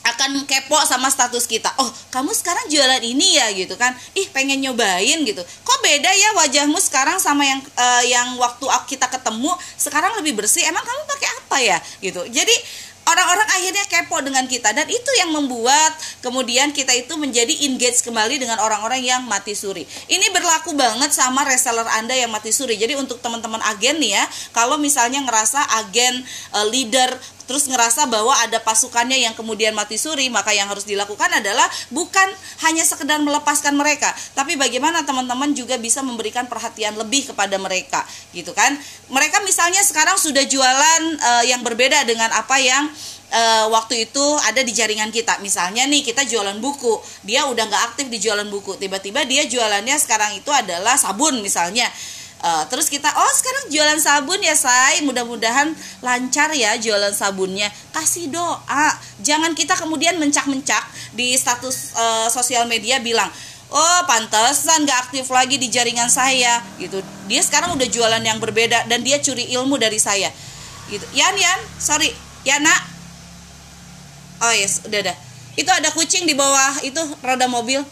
akan 0.00 0.48
kepo 0.48 0.80
sama 0.88 1.12
status 1.12 1.44
kita. 1.44 1.68
Oh, 1.76 1.88
kamu 2.08 2.32
sekarang 2.32 2.66
jualan 2.72 3.04
ini 3.04 3.36
ya 3.36 3.52
gitu 3.52 3.76
kan? 3.76 3.92
Ih, 4.16 4.26
pengen 4.32 4.56
nyobain 4.64 5.18
gitu. 5.22 5.42
Kok 5.44 5.78
beda 5.84 6.08
ya 6.08 6.30
wajahmu 6.40 6.80
sekarang 6.80 7.20
sama 7.20 7.44
yang 7.44 7.60
uh, 7.60 8.02
yang 8.08 8.28
waktu 8.40 8.64
kita 8.96 9.06
ketemu 9.12 9.52
sekarang 9.76 10.16
lebih 10.16 10.40
bersih. 10.40 10.64
Emang 10.64 10.82
kamu 10.82 11.02
pakai 11.04 11.28
apa 11.28 11.56
ya 11.60 11.78
gitu. 12.00 12.24
Jadi 12.32 12.54
orang-orang 13.08 13.48
akhirnya 13.56 13.84
kepo 13.88 14.16
dengan 14.20 14.44
kita 14.44 14.70
dan 14.76 14.86
itu 14.86 15.10
yang 15.18 15.32
membuat 15.32 15.92
kemudian 16.20 16.70
kita 16.70 16.92
itu 16.94 17.16
menjadi 17.16 17.52
engage 17.66 18.04
kembali 18.04 18.36
dengan 18.38 18.60
orang-orang 18.60 19.00
yang 19.00 19.24
mati 19.24 19.56
suri. 19.56 19.84
Ini 20.08 20.26
berlaku 20.30 20.76
banget 20.76 21.10
sama 21.10 21.42
reseller 21.48 21.86
Anda 21.96 22.14
yang 22.14 22.30
mati 22.30 22.52
suri. 22.52 22.76
Jadi 22.76 22.96
untuk 22.96 23.18
teman-teman 23.18 23.60
agen 23.66 23.98
nih 23.98 24.20
ya, 24.20 24.24
kalau 24.52 24.76
misalnya 24.76 25.24
ngerasa 25.24 25.60
agen 25.84 26.22
uh, 26.54 26.66
leader 26.68 27.10
terus 27.50 27.66
ngerasa 27.66 28.06
bahwa 28.06 28.30
ada 28.46 28.62
pasukannya 28.62 29.26
yang 29.26 29.34
kemudian 29.34 29.74
mati 29.74 29.98
suri, 29.98 30.30
maka 30.30 30.54
yang 30.54 30.70
harus 30.70 30.86
dilakukan 30.86 31.26
adalah 31.34 31.66
bukan 31.90 32.30
hanya 32.62 32.86
sekedar 32.86 33.18
melepaskan 33.18 33.74
mereka, 33.74 34.14
tapi 34.38 34.54
bagaimana 34.54 35.02
teman-teman 35.02 35.50
juga 35.50 35.74
bisa 35.74 35.98
memberikan 35.98 36.46
perhatian 36.46 36.94
lebih 36.94 37.34
kepada 37.34 37.58
mereka, 37.58 38.06
gitu 38.30 38.54
kan? 38.54 38.78
Mereka 39.10 39.42
misalnya 39.42 39.82
sekarang 39.82 40.14
sudah 40.14 40.46
jualan 40.46 41.02
uh, 41.18 41.42
yang 41.42 41.66
berbeda 41.66 42.06
dengan 42.06 42.30
apa 42.30 42.62
yang 42.62 42.86
uh, 43.34 43.66
waktu 43.74 44.06
itu 44.06 44.22
ada 44.46 44.62
di 44.62 44.70
jaringan 44.70 45.10
kita. 45.10 45.42
Misalnya 45.42 45.90
nih 45.90 46.06
kita 46.06 46.22
jualan 46.30 46.54
buku, 46.62 47.02
dia 47.26 47.50
udah 47.50 47.66
nggak 47.66 47.82
aktif 47.90 48.06
di 48.06 48.22
jualan 48.22 48.46
buku, 48.46 48.78
tiba-tiba 48.78 49.26
dia 49.26 49.42
jualannya 49.50 49.98
sekarang 49.98 50.38
itu 50.38 50.54
adalah 50.54 50.94
sabun 50.94 51.42
misalnya 51.42 51.90
Uh, 52.40 52.64
terus 52.72 52.88
kita 52.88 53.04
oh 53.04 53.32
sekarang 53.36 53.68
jualan 53.68 54.00
sabun 54.00 54.40
ya 54.40 54.56
say 54.56 55.04
mudah-mudahan 55.04 55.76
lancar 56.00 56.48
ya 56.56 56.72
jualan 56.80 57.12
sabunnya. 57.12 57.68
Kasih 57.92 58.32
doa. 58.32 58.88
Jangan 59.20 59.52
kita 59.52 59.76
kemudian 59.76 60.16
mencak-mencak 60.16 60.80
di 61.12 61.36
status 61.36 61.92
uh, 61.92 62.32
sosial 62.32 62.64
media 62.64 62.96
bilang 62.96 63.28
oh 63.68 64.00
pantesan 64.08 64.88
gak 64.88 65.12
aktif 65.12 65.28
lagi 65.28 65.60
di 65.60 65.68
jaringan 65.68 66.08
saya. 66.08 66.64
Gitu. 66.80 67.04
Dia 67.28 67.44
sekarang 67.44 67.76
udah 67.76 67.84
jualan 67.84 68.24
yang 68.24 68.40
berbeda 68.40 68.88
dan 68.88 69.04
dia 69.04 69.20
curi 69.20 69.52
ilmu 69.60 69.76
dari 69.76 70.00
saya. 70.00 70.32
Gitu. 70.88 71.04
Yan 71.12 71.36
Yan 71.36 71.60
sorry. 71.76 72.08
Yana. 72.48 72.72
Oh 74.40 74.54
yes 74.56 74.88
udah 74.88 75.04
udah. 75.04 75.16
Itu 75.60 75.68
ada 75.68 75.92
kucing 75.92 76.24
di 76.24 76.32
bawah 76.32 76.80
itu 76.80 77.04
roda 77.20 77.44
mobil. 77.52 77.84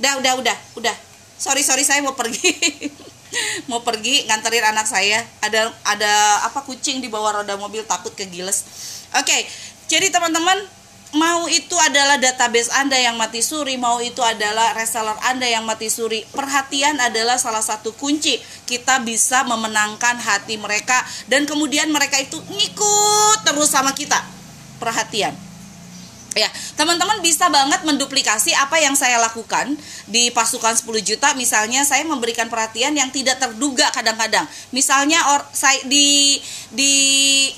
Udah 0.00 0.24
udah 0.24 0.32
udah 0.40 0.56
udah. 0.80 0.96
Sorry 1.36 1.60
sorry 1.60 1.84
saya 1.84 2.00
mau 2.00 2.16
pergi 2.16 2.48
mau 3.70 3.80
pergi 3.80 4.28
nganterin 4.28 4.72
anak 4.72 4.86
saya 4.86 5.24
ada 5.40 5.72
ada 5.88 6.12
apa 6.46 6.62
kucing 6.64 7.00
di 7.00 7.08
bawah 7.08 7.42
roda 7.42 7.56
mobil 7.56 7.84
takut 7.84 8.12
kegiles 8.12 8.64
oke 9.16 9.24
okay, 9.24 9.48
jadi 9.88 10.08
teman-teman 10.08 10.56
mau 11.12 11.44
itu 11.48 11.76
adalah 11.76 12.16
database 12.16 12.72
Anda 12.72 12.96
yang 12.96 13.20
mati 13.20 13.44
suri, 13.44 13.76
mau 13.76 14.00
itu 14.00 14.24
adalah 14.24 14.72
reseller 14.72 15.16
Anda 15.28 15.44
yang 15.44 15.68
mati 15.68 15.92
suri. 15.92 16.24
Perhatian 16.32 16.96
adalah 16.98 17.36
salah 17.36 17.60
satu 17.60 17.92
kunci 17.92 18.40
kita 18.64 19.04
bisa 19.04 19.44
memenangkan 19.44 20.16
hati 20.16 20.56
mereka 20.56 21.04
dan 21.28 21.44
kemudian 21.44 21.92
mereka 21.92 22.16
itu 22.16 22.40
ngikut 22.40 23.44
terus 23.44 23.68
sama 23.68 23.92
kita. 23.92 24.18
Perhatian. 24.80 25.51
Ya, 26.32 26.48
teman-teman 26.80 27.20
bisa 27.20 27.52
banget 27.52 27.84
menduplikasi 27.84 28.56
apa 28.56 28.80
yang 28.80 28.96
saya 28.96 29.20
lakukan 29.20 29.76
di 30.08 30.32
pasukan 30.32 30.72
10 30.72 31.04
juta. 31.04 31.36
Misalnya 31.36 31.84
saya 31.84 32.08
memberikan 32.08 32.48
perhatian 32.48 32.96
yang 32.96 33.12
tidak 33.12 33.36
terduga 33.36 33.92
kadang-kadang. 33.92 34.48
Misalnya 34.72 35.20
or, 35.36 35.44
saya 35.52 35.84
di 35.84 36.40
di 36.72 36.92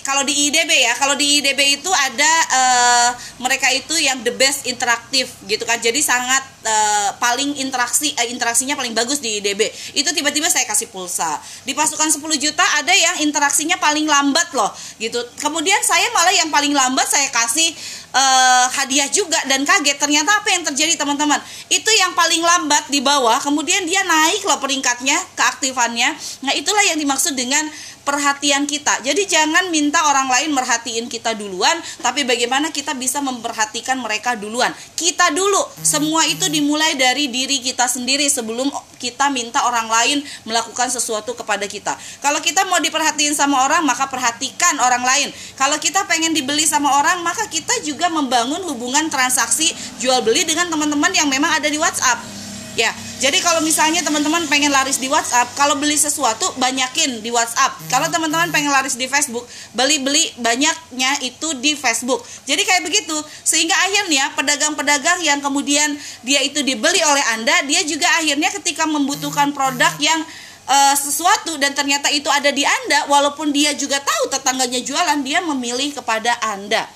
kalau 0.03 0.27
di 0.27 0.51
IDB 0.51 0.71
ya, 0.75 0.95
kalau 0.99 1.15
di 1.15 1.39
IDB 1.39 1.79
itu 1.79 1.91
ada 1.91 2.33
uh, 2.51 3.11
mereka 3.39 3.71
itu 3.71 3.95
yang 3.95 4.19
the 4.27 4.35
best 4.35 4.67
interaktif 4.67 5.31
gitu 5.47 5.63
kan. 5.63 5.79
Jadi 5.79 6.03
sangat 6.03 6.54
uh, 6.65 7.11
paling 7.21 7.55
interaksi 7.61 8.17
uh, 8.17 8.27
interaksinya 8.27 8.75
paling 8.75 8.97
bagus 8.97 9.21
di 9.21 9.39
IDB. 9.39 9.69
Itu 9.95 10.11
tiba-tiba 10.11 10.49
saya 10.49 10.65
kasih 10.65 10.89
pulsa. 10.91 11.39
Di 11.63 11.77
pasukan 11.77 12.11
10 12.11 12.21
juta 12.41 12.65
ada 12.81 12.91
yang 12.91 13.23
interaksinya 13.23 13.77
paling 13.79 14.09
lambat 14.09 14.51
loh 14.57 14.73
gitu. 14.99 15.21
Kemudian 15.39 15.79
saya 15.85 16.09
malah 16.11 16.35
yang 16.35 16.49
paling 16.49 16.73
lambat 16.73 17.07
saya 17.07 17.29
kasih 17.31 17.71
uh, 18.15 18.67
hadiah 18.81 19.11
juga 19.11 19.37
dan 19.51 19.67
kaget 19.67 19.99
ternyata 19.99 20.31
apa 20.41 20.49
yang 20.55 20.63
terjadi 20.63 20.95
teman-teman 20.95 21.43
itu 21.69 21.91
yang 21.99 22.15
paling 22.15 22.41
lambat 22.41 22.87
di 22.89 23.03
bawah 23.03 23.37
kemudian 23.43 23.83
dia 23.85 24.07
naik 24.07 24.47
loh 24.47 24.63
peringkatnya 24.63 25.19
keaktifannya 25.35 26.15
nah 26.47 26.53
itulah 26.55 26.87
yang 26.87 26.97
dimaksud 26.97 27.35
dengan 27.35 27.67
perhatian 28.05 28.69
kita. 28.69 29.01
Jadi 29.01 29.25
jangan 29.25 29.73
minta 29.73 30.05
orang 30.05 30.29
lain 30.29 30.53
merhatiin 30.53 31.09
kita 31.09 31.33
duluan, 31.33 31.75
tapi 32.05 32.23
bagaimana 32.23 32.69
kita 32.69 32.93
bisa 32.93 33.25
memperhatikan 33.25 33.97
mereka 33.99 34.37
duluan. 34.37 34.71
Kita 34.95 35.33
dulu. 35.33 35.65
Semua 35.81 36.29
itu 36.29 36.47
dimulai 36.55 36.95
dari 36.95 37.27
diri 37.27 37.59
kita 37.59 37.91
sendiri 37.91 38.31
sebelum 38.31 38.71
kita 39.03 39.27
minta 39.35 39.67
orang 39.67 39.91
lain 39.91 40.19
melakukan 40.47 40.87
sesuatu 40.87 41.35
kepada 41.35 41.67
kita. 41.67 41.99
Kalau 42.23 42.39
kita 42.39 42.63
mau 42.71 42.79
diperhatiin 42.79 43.35
sama 43.35 43.67
orang, 43.67 43.83
maka 43.83 44.07
perhatikan 44.07 44.79
orang 44.79 45.03
lain. 45.03 45.29
Kalau 45.59 45.77
kita 45.83 46.07
pengen 46.07 46.31
dibeli 46.31 46.63
sama 46.63 46.95
orang, 46.95 47.21
maka 47.27 47.51
kita 47.51 47.83
juga 47.83 48.07
membangun 48.07 48.63
hubungan 48.71 49.11
transaksi 49.11 49.75
jual 49.99 50.23
beli 50.23 50.47
dengan 50.47 50.71
teman-teman 50.71 51.11
yang 51.11 51.27
memang 51.27 51.51
ada 51.59 51.67
di 51.67 51.77
WhatsApp 51.77 52.34
Ya, 52.75 52.91
jadi 53.23 53.39
kalau 53.39 53.63
misalnya 53.63 54.03
teman-teman 54.03 54.51
pengen 54.51 54.75
laris 54.75 54.99
di 54.99 55.07
WhatsApp, 55.07 55.47
kalau 55.55 55.79
beli 55.79 55.95
sesuatu 55.95 56.43
banyakin 56.59 57.23
di 57.23 57.31
WhatsApp. 57.31 57.79
Kalau 57.87 58.11
teman-teman 58.11 58.51
pengen 58.51 58.75
laris 58.75 58.99
di 58.99 59.07
Facebook, 59.07 59.47
beli-beli 59.79 60.35
banyaknya 60.43 61.23
itu 61.23 61.55
di 61.63 61.79
Facebook. 61.79 62.27
Jadi 62.43 62.67
kayak 62.67 62.83
begitu, 62.83 63.15
sehingga 63.47 63.79
akhirnya 63.79 64.35
pedagang-pedagang 64.35 65.23
yang 65.23 65.39
kemudian 65.39 65.95
dia 66.27 66.43
itu 66.43 66.67
dibeli 66.67 66.99
oleh 66.99 67.23
Anda, 67.39 67.63
dia 67.63 67.87
juga 67.87 68.11
akhirnya 68.19 68.51
ketika 68.59 68.91
membutuhkan 68.91 69.55
produk 69.55 69.95
yang 70.03 70.19
uh, 70.67 70.99
sesuatu 70.99 71.55
dan 71.63 71.79
ternyata 71.79 72.11
itu 72.11 72.27
ada 72.27 72.51
di 72.51 72.67
Anda, 72.67 73.07
walaupun 73.07 73.55
dia 73.55 73.71
juga 73.79 74.03
tahu 74.03 74.35
tetangganya 74.35 74.83
jualan, 74.83 75.23
dia 75.23 75.39
memilih 75.47 75.95
kepada 75.95 76.35
Anda. 76.43 76.91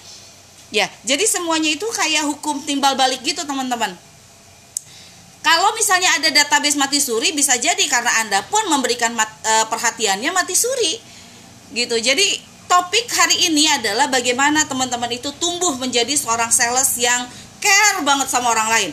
Ya, 0.74 0.90
jadi 1.06 1.22
semuanya 1.22 1.70
itu 1.70 1.86
kayak 1.86 2.26
hukum 2.26 2.66
timbal 2.66 2.98
balik 2.98 3.22
gitu, 3.22 3.46
teman-teman 3.46 4.07
kalau 5.38 5.70
misalnya 5.78 6.10
ada 6.18 6.28
database 6.34 6.74
mati 6.74 6.98
suri 6.98 7.30
bisa 7.30 7.54
jadi 7.54 7.80
karena 7.86 8.10
Anda 8.26 8.42
pun 8.50 8.66
memberikan 8.66 9.14
mat, 9.14 9.30
e, 9.46 9.52
perhatiannya 9.70 10.34
mati 10.34 10.58
suri. 10.58 10.98
Gitu. 11.70 11.94
Jadi 11.94 12.26
topik 12.66 13.06
hari 13.14 13.48
ini 13.48 13.70
adalah 13.70 14.10
bagaimana 14.10 14.66
teman-teman 14.66 15.08
itu 15.14 15.30
tumbuh 15.38 15.78
menjadi 15.78 16.10
seorang 16.18 16.50
sales 16.50 16.90
yang 16.98 17.24
care 17.62 18.02
banget 18.02 18.26
sama 18.28 18.50
orang 18.50 18.68
lain. 18.68 18.90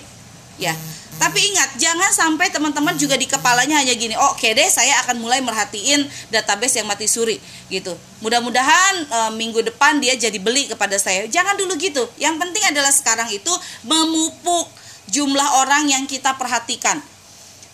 Ya. 0.61 0.71
Tapi 1.15 1.39
ingat, 1.39 1.79
jangan 1.79 2.11
sampai 2.11 2.51
teman-teman 2.51 2.91
juga 2.99 3.15
di 3.15 3.23
kepalanya 3.23 3.79
hanya 3.79 3.95
gini, 3.95 4.19
oh, 4.19 4.35
oke 4.35 4.51
deh, 4.51 4.67
saya 4.67 4.99
akan 5.07 5.23
mulai 5.23 5.39
merhatiin 5.39 6.03
database 6.27 6.83
yang 6.83 6.91
mati 6.91 7.07
suri, 7.07 7.39
gitu. 7.71 7.95
Mudah-mudahan 8.19 8.93
e, 9.07 9.19
minggu 9.39 9.63
depan 9.63 10.03
dia 10.03 10.11
jadi 10.19 10.35
beli 10.43 10.67
kepada 10.67 10.99
saya. 10.99 11.23
Jangan 11.31 11.55
dulu 11.55 11.79
gitu. 11.79 12.03
Yang 12.19 12.35
penting 12.43 12.63
adalah 12.67 12.91
sekarang 12.91 13.31
itu 13.31 13.53
memupuk 13.87 14.67
jumlah 15.09 15.61
orang 15.61 15.89
yang 15.89 16.03
kita 16.09 16.37
perhatikan. 16.37 17.01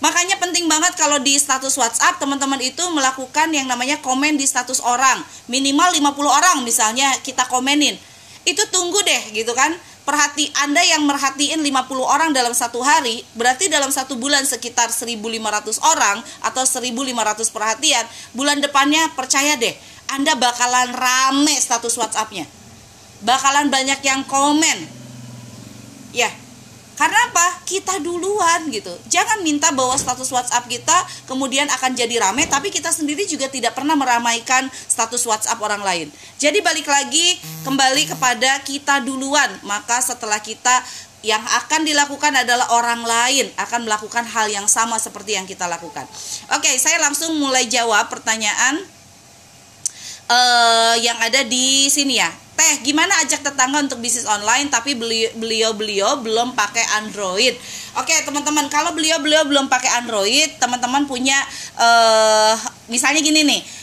Makanya 0.01 0.41
penting 0.41 0.65
banget 0.65 0.97
kalau 0.97 1.21
di 1.21 1.37
status 1.37 1.77
WhatsApp 1.77 2.17
teman-teman 2.17 2.57
itu 2.57 2.81
melakukan 2.89 3.53
yang 3.53 3.69
namanya 3.69 4.01
komen 4.01 4.33
di 4.33 4.49
status 4.49 4.81
orang. 4.81 5.21
Minimal 5.45 5.93
50 5.93 6.25
orang 6.25 6.57
misalnya 6.65 7.05
kita 7.21 7.45
komenin. 7.45 7.93
Itu 8.41 8.65
tunggu 8.73 8.97
deh 9.05 9.37
gitu 9.37 9.53
kan. 9.53 9.77
Perhati 10.01 10.49
Anda 10.65 10.81
yang 10.81 11.05
merhatiin 11.05 11.61
50 11.61 12.01
orang 12.01 12.33
dalam 12.33 12.57
satu 12.57 12.81
hari, 12.81 13.21
berarti 13.37 13.69
dalam 13.69 13.93
satu 13.93 14.17
bulan 14.17 14.41
sekitar 14.41 14.89
1500 14.89 15.77
orang 15.77 16.25
atau 16.41 16.65
1500 16.65 17.53
perhatian. 17.53 18.01
Bulan 18.33 18.57
depannya 18.57 19.05
percaya 19.13 19.53
deh, 19.61 19.77
Anda 20.09 20.33
bakalan 20.33 20.97
rame 20.97 21.53
status 21.53 21.93
WhatsAppnya. 22.01 22.49
Bakalan 23.21 23.69
banyak 23.69 24.01
yang 24.01 24.25
komen. 24.25 24.89
Ya, 26.17 26.33
karena 26.99 27.17
apa? 27.31 27.65
Kita 27.65 27.97
duluan 28.03 28.67
gitu. 28.69 28.91
Jangan 29.09 29.41
minta 29.41 29.71
bahwa 29.73 29.95
status 29.97 30.29
WhatsApp 30.29 30.69
kita 30.69 30.97
kemudian 31.25 31.65
akan 31.71 31.97
jadi 31.97 32.21
rame 32.21 32.45
tapi 32.45 32.69
kita 32.69 32.93
sendiri 32.93 33.25
juga 33.25 33.47
tidak 33.47 33.73
pernah 33.73 33.97
meramaikan 33.97 34.69
status 34.69 35.23
WhatsApp 35.25 35.59
orang 35.63 35.81
lain. 35.81 36.07
Jadi 36.37 36.61
balik 36.61 36.85
lagi 36.85 37.39
kembali 37.65 38.11
kepada 38.11 38.61
kita 38.61 39.01
duluan. 39.01 39.49
Maka 39.65 40.03
setelah 40.03 40.37
kita 40.43 40.83
yang 41.21 41.41
akan 41.41 41.85
dilakukan 41.85 42.33
adalah 42.33 42.73
orang 42.73 43.05
lain 43.05 43.45
akan 43.53 43.85
melakukan 43.85 44.25
hal 44.25 44.49
yang 44.49 44.65
sama 44.65 44.97
seperti 44.97 45.37
yang 45.37 45.45
kita 45.45 45.69
lakukan. 45.69 46.05
Oke, 46.57 46.73
saya 46.81 46.97
langsung 46.97 47.37
mulai 47.37 47.69
jawab 47.69 48.09
pertanyaan 48.09 48.81
uh, 50.29 50.95
yang 50.99 51.17
ada 51.23 51.41
di 51.47 51.87
sini 51.87 52.19
ya. 52.21 52.29
Teh, 52.51 52.83
gimana 52.85 53.15
ajak 53.25 53.41
tetangga 53.41 53.81
untuk 53.81 54.03
bisnis 54.03 54.27
online 54.27 54.69
tapi 54.69 54.93
beliau-beliau 55.33 56.21
belum 56.21 56.53
pakai 56.53 56.83
Android. 57.01 57.57
Oke, 57.97 58.13
teman-teman, 58.27 58.69
kalau 58.69 58.93
beliau-beliau 58.93 59.47
belum 59.49 59.65
pakai 59.71 60.03
Android, 60.03 60.51
teman-teman 60.61 61.09
punya 61.09 61.39
uh, 61.79 62.53
misalnya 62.91 63.23
gini 63.23 63.41
nih 63.47 63.80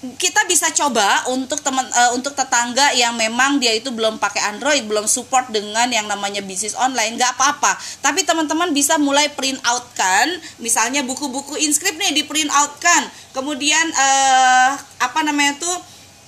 kita 0.00 0.48
bisa 0.48 0.72
coba 0.72 1.28
untuk 1.28 1.60
teman 1.60 1.84
uh, 1.84 2.16
untuk 2.16 2.32
tetangga 2.32 2.96
yang 2.96 3.12
memang 3.20 3.60
dia 3.60 3.76
itu 3.76 3.92
belum 3.92 4.16
pakai 4.16 4.48
Android, 4.48 4.88
belum 4.88 5.04
support 5.04 5.52
dengan 5.52 5.92
yang 5.92 6.08
namanya 6.08 6.40
bisnis 6.40 6.72
online, 6.72 7.20
nggak 7.20 7.36
apa-apa. 7.36 7.76
Tapi 8.00 8.24
teman-teman 8.24 8.72
bisa 8.72 8.96
mulai 8.96 9.28
print 9.28 9.60
out 9.68 9.84
kan, 9.92 10.24
misalnya 10.56 11.04
buku-buku 11.04 11.60
inskrip 11.60 12.00
nih 12.00 12.16
di 12.16 12.22
print 12.24 12.48
out 12.48 12.80
kan. 12.80 13.12
Kemudian 13.36 13.92
uh, 13.92 14.72
apa 15.04 15.20
namanya 15.20 15.60
tuh 15.60 15.76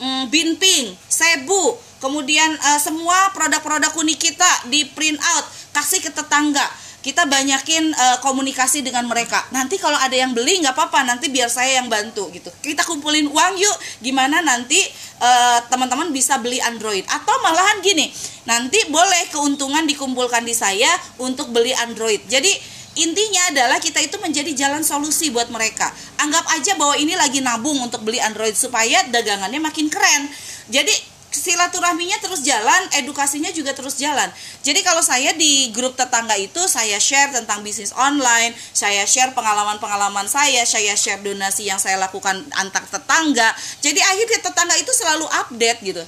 um, 0.05 0.29
binping, 0.29 0.93
sebu, 1.09 1.81
kemudian 2.05 2.53
uh, 2.53 2.77
semua 2.77 3.33
produk-produk 3.33 3.97
unik 3.97 4.19
kita 4.21 4.69
di 4.69 4.85
print 4.93 5.17
out, 5.17 5.49
kasih 5.73 6.05
ke 6.05 6.13
tetangga 6.13 6.69
kita 7.03 7.27
banyakin 7.27 7.91
uh, 7.91 8.19
komunikasi 8.23 8.87
dengan 8.87 9.11
mereka. 9.11 9.43
Nanti 9.51 9.77
kalau 9.77 9.99
ada 9.99 10.15
yang 10.15 10.31
beli 10.31 10.63
nggak 10.63 10.73
apa-apa 10.73 11.03
nanti 11.03 11.29
biar 11.29 11.51
saya 11.51 11.83
yang 11.83 11.91
bantu 11.91 12.31
gitu. 12.31 12.49
Kita 12.63 12.87
kumpulin 12.87 13.27
uang 13.27 13.55
yuk 13.59 13.77
gimana 13.99 14.39
nanti 14.39 14.79
uh, 15.19 15.59
teman-teman 15.67 16.15
bisa 16.15 16.39
beli 16.39 16.63
Android. 16.63 17.03
Atau 17.11 17.35
malahan 17.43 17.83
gini 17.83 18.07
nanti 18.47 18.79
boleh 18.89 19.29
keuntungan 19.35 19.83
dikumpulkan 19.85 20.47
di 20.47 20.55
saya 20.55 20.89
untuk 21.19 21.51
beli 21.51 21.75
Android. 21.75 22.23
Jadi 22.31 22.55
intinya 23.03 23.51
adalah 23.51 23.83
kita 23.83 23.99
itu 23.99 24.23
menjadi 24.23 24.55
jalan 24.55 24.87
solusi 24.87 25.35
buat 25.35 25.51
mereka. 25.51 25.91
Anggap 26.23 26.47
aja 26.55 26.79
bahwa 26.79 26.95
ini 26.95 27.19
lagi 27.19 27.43
nabung 27.43 27.83
untuk 27.83 28.07
beli 28.07 28.23
Android 28.23 28.55
supaya 28.55 29.03
dagangannya 29.11 29.59
makin 29.59 29.91
keren. 29.91 30.31
Jadi 30.71 31.12
silaturahminya 31.33 32.21
terus 32.21 32.45
jalan, 32.45 32.83
edukasinya 33.01 33.49
juga 33.51 33.73
terus 33.73 33.97
jalan. 33.97 34.29
Jadi 34.61 34.85
kalau 34.85 35.01
saya 35.01 35.33
di 35.33 35.73
grup 35.73 35.97
tetangga 35.97 36.37
itu 36.37 36.61
saya 36.69 37.01
share 37.01 37.33
tentang 37.33 37.65
bisnis 37.65 37.91
online, 37.97 38.53
saya 38.77 39.03
share 39.09 39.33
pengalaman-pengalaman 39.33 40.29
saya, 40.29 40.63
saya 40.69 40.93
share 40.95 41.25
donasi 41.25 41.67
yang 41.67 41.81
saya 41.81 41.97
lakukan 41.97 42.45
antar 42.55 42.85
tetangga. 42.85 43.51
Jadi 43.81 43.99
akhirnya 43.99 44.39
tetangga 44.45 44.77
itu 44.77 44.93
selalu 44.93 45.27
update 45.27 45.81
gitu. 45.83 46.05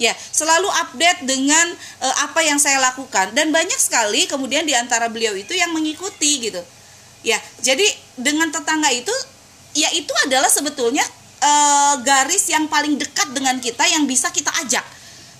Ya, 0.00 0.16
selalu 0.18 0.66
update 0.66 1.28
dengan 1.28 1.66
uh, 2.02 2.16
apa 2.26 2.42
yang 2.42 2.58
saya 2.58 2.82
lakukan 2.82 3.38
dan 3.38 3.54
banyak 3.54 3.78
sekali 3.78 4.26
kemudian 4.26 4.66
di 4.66 4.74
antara 4.74 5.06
beliau 5.06 5.36
itu 5.36 5.54
yang 5.54 5.70
mengikuti 5.70 6.50
gitu. 6.50 6.58
Ya, 7.22 7.38
jadi 7.62 7.86
dengan 8.18 8.50
tetangga 8.50 8.90
itu 8.90 9.14
ya 9.78 9.94
itu 9.94 10.10
adalah 10.26 10.50
sebetulnya 10.50 11.06
uh, 11.42 11.94
garis 12.06 12.46
yang 12.48 12.70
paling 12.70 12.94
dekat 12.94 13.34
dengan 13.34 13.58
kita 13.58 13.82
yang 13.90 14.06
bisa 14.06 14.30
kita 14.30 14.48
ajak 14.62 14.86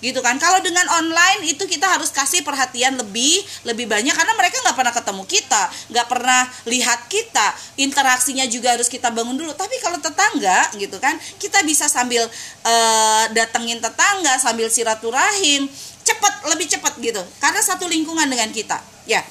gitu 0.03 0.19
kan? 0.19 0.35
Kalau 0.43 0.59
dengan 0.59 0.83
online 0.99 1.47
itu 1.47 1.63
kita 1.63 1.87
harus 1.87 2.11
kasih 2.11 2.43
perhatian 2.43 2.99
lebih 2.99 3.39
lebih 3.63 3.87
banyak 3.87 4.11
karena 4.11 4.35
mereka 4.35 4.59
nggak 4.67 4.75
pernah 4.75 4.91
ketemu 4.91 5.23
kita 5.31 5.63
nggak 5.95 6.07
pernah 6.11 6.43
lihat 6.67 7.01
kita. 7.07 7.47
Interaksinya 7.79 8.45
juga 8.51 8.75
harus 8.75 8.91
kita 8.91 9.15
bangun 9.15 9.39
dulu. 9.39 9.55
Tapi 9.55 9.79
kalau 9.79 10.03
tetangga 10.03 10.75
gitu 10.75 10.99
kan 10.99 11.15
kita 11.39 11.63
bisa 11.63 11.87
sambil 11.87 12.27
uh, 12.67 13.25
datengin 13.31 13.79
tetangga 13.79 14.43
sambil 14.43 14.67
silaturahim 14.67 15.71
cepat 16.03 16.51
lebih 16.51 16.67
cepat 16.67 16.99
gitu. 16.99 17.23
Karena 17.39 17.63
satu 17.63 17.87
lingkungan 17.87 18.27
dengan 18.27 18.51
kita 18.51 18.83
ya 19.07 19.23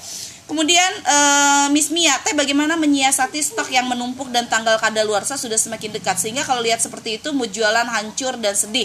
Kemudian 0.51 0.91
uh, 1.07 1.71
Miss 1.71 1.87
Mia, 1.95 2.11
teh 2.27 2.35
bagaimana 2.35 2.75
menyiasati 2.75 3.39
stok 3.39 3.71
yang 3.71 3.87
menumpuk 3.87 4.27
dan 4.35 4.51
tanggal 4.51 4.75
kadaluarsa 4.83 5.39
sudah 5.39 5.55
semakin 5.55 5.95
dekat? 5.95 6.19
Sehingga 6.19 6.43
kalau 6.43 6.59
lihat 6.59 6.83
seperti 6.83 7.23
itu 7.23 7.31
mau 7.31 7.47
jualan 7.47 7.87
hancur 7.87 8.35
dan 8.35 8.51
sedih. 8.51 8.83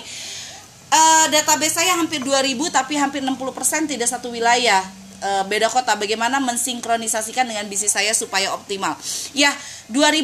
Uh, 0.94 1.26
database 1.34 1.82
saya 1.82 1.98
hampir 1.98 2.22
2000 2.22 2.54
tapi 2.70 2.94
hampir 2.94 3.18
60% 3.18 3.90
tidak 3.90 4.06
satu 4.06 4.30
wilayah 4.30 4.78
uh, 5.26 5.42
beda 5.50 5.66
kota. 5.66 5.98
Bagaimana 5.98 6.38
mensinkronisasikan 6.38 7.50
dengan 7.50 7.66
bisnis 7.66 7.98
saya 7.98 8.14
supaya 8.14 8.54
optimal? 8.54 8.94
Ya 9.34 9.50
2000 9.90 10.22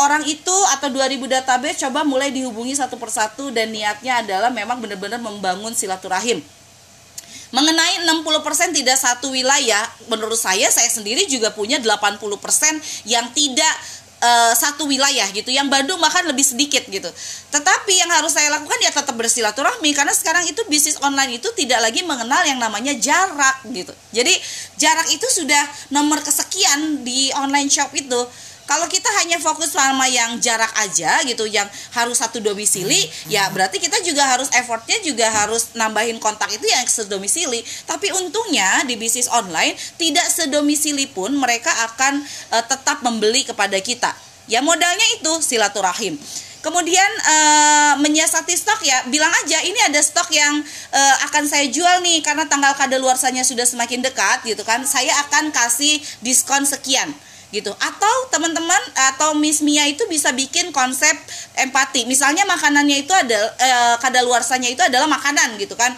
orang 0.00 0.24
itu 0.24 0.56
atau 0.80 0.88
2000 0.88 1.28
database 1.28 1.84
coba 1.84 2.08
mulai 2.08 2.32
dihubungi 2.32 2.72
satu 2.72 2.96
persatu 2.96 3.52
dan 3.52 3.68
niatnya 3.68 4.24
adalah 4.24 4.48
memang 4.48 4.80
benar-benar 4.80 5.20
membangun 5.20 5.76
silaturahim 5.76 6.40
Mengenai 7.50 8.06
60% 8.06 8.78
tidak 8.78 8.94
satu 8.94 9.34
wilayah, 9.34 9.82
menurut 10.06 10.38
saya 10.38 10.70
saya 10.70 10.86
sendiri 10.86 11.26
juga 11.26 11.50
punya 11.50 11.82
80% 11.82 12.30
yang 13.10 13.26
tidak 13.34 13.74
uh, 14.22 14.52
satu 14.54 14.86
wilayah 14.86 15.26
gitu. 15.34 15.50
Yang 15.50 15.68
Bandung 15.72 15.98
makan 15.98 16.30
lebih 16.30 16.46
sedikit 16.46 16.84
gitu. 16.86 17.10
Tetapi 17.50 17.92
yang 17.96 18.10
harus 18.14 18.36
saya 18.36 18.52
lakukan 18.54 18.78
ya 18.78 18.94
tetap 18.94 19.16
bersilaturahmi 19.16 19.90
karena 19.96 20.14
sekarang 20.14 20.46
itu 20.46 20.62
bisnis 20.70 21.00
online 21.02 21.40
itu 21.42 21.48
tidak 21.56 21.90
lagi 21.90 22.06
mengenal 22.06 22.44
yang 22.46 22.60
namanya 22.60 22.94
jarak 22.94 23.66
gitu. 23.72 23.92
Jadi 24.14 24.32
jarak 24.78 25.10
itu 25.10 25.26
sudah 25.26 25.64
nomor 25.90 26.22
kesekian 26.22 27.02
di 27.02 27.34
online 27.34 27.68
shop 27.72 27.90
itu 27.96 28.20
kalau 28.70 28.86
kita 28.86 29.10
hanya 29.18 29.42
fokus 29.42 29.74
sama 29.74 30.06
yang 30.06 30.38
jarak 30.38 30.70
aja 30.78 31.18
gitu, 31.26 31.42
yang 31.50 31.66
harus 31.90 32.22
satu 32.22 32.38
domisili, 32.38 33.02
ya 33.26 33.50
berarti 33.50 33.82
kita 33.82 33.98
juga 34.06 34.22
harus 34.22 34.46
effortnya 34.54 35.02
juga 35.02 35.26
harus 35.26 35.74
nambahin 35.74 36.22
kontak 36.22 36.54
itu 36.54 36.70
yang 36.70 36.86
sedomisili. 36.86 37.66
Tapi 37.90 38.14
untungnya 38.14 38.86
di 38.86 38.94
bisnis 38.94 39.26
online 39.26 39.74
tidak 39.98 40.30
sedomisili 40.30 41.10
pun 41.10 41.34
mereka 41.34 41.74
akan 41.90 42.22
uh, 42.54 42.62
tetap 42.62 43.02
membeli 43.02 43.42
kepada 43.42 43.74
kita 43.82 44.14
Ya 44.50 44.58
modalnya 44.58 45.06
itu 45.14 45.32
silaturahim. 45.46 46.18
Kemudian 46.60 47.10
uh, 47.24 47.94
menyiasati 48.04 48.52
stok 48.52 48.84
ya, 48.84 48.98
bilang 49.08 49.32
aja 49.32 49.64
ini 49.64 49.80
ada 49.80 49.96
stok 50.02 50.28
yang 50.28 50.60
uh, 50.92 51.16
akan 51.30 51.48
saya 51.48 51.64
jual 51.72 52.04
nih 52.04 52.20
karena 52.20 52.44
tanggal 52.44 52.76
kadaluarsanya 52.76 53.46
sudah 53.46 53.64
semakin 53.64 54.04
dekat 54.04 54.44
gitu 54.44 54.60
kan. 54.66 54.84
Saya 54.84 55.16
akan 55.24 55.54
kasih 55.54 56.02
diskon 56.20 56.66
sekian 56.68 57.14
gitu. 57.50 57.70
Atau 57.76 58.14
teman-teman 58.30 58.78
atau 59.14 59.34
Miss 59.34 59.62
Mia 59.62 59.86
itu 59.86 60.06
bisa 60.06 60.30
bikin 60.34 60.70
konsep 60.70 61.12
empati. 61.58 62.06
Misalnya 62.06 62.46
makanannya 62.46 63.02
itu 63.02 63.12
ada 63.14 63.36
uh, 63.36 63.96
kadaluarsanya 63.98 64.70
itu 64.70 64.82
adalah 64.82 65.10
makanan 65.10 65.58
gitu 65.58 65.74
kan. 65.74 65.94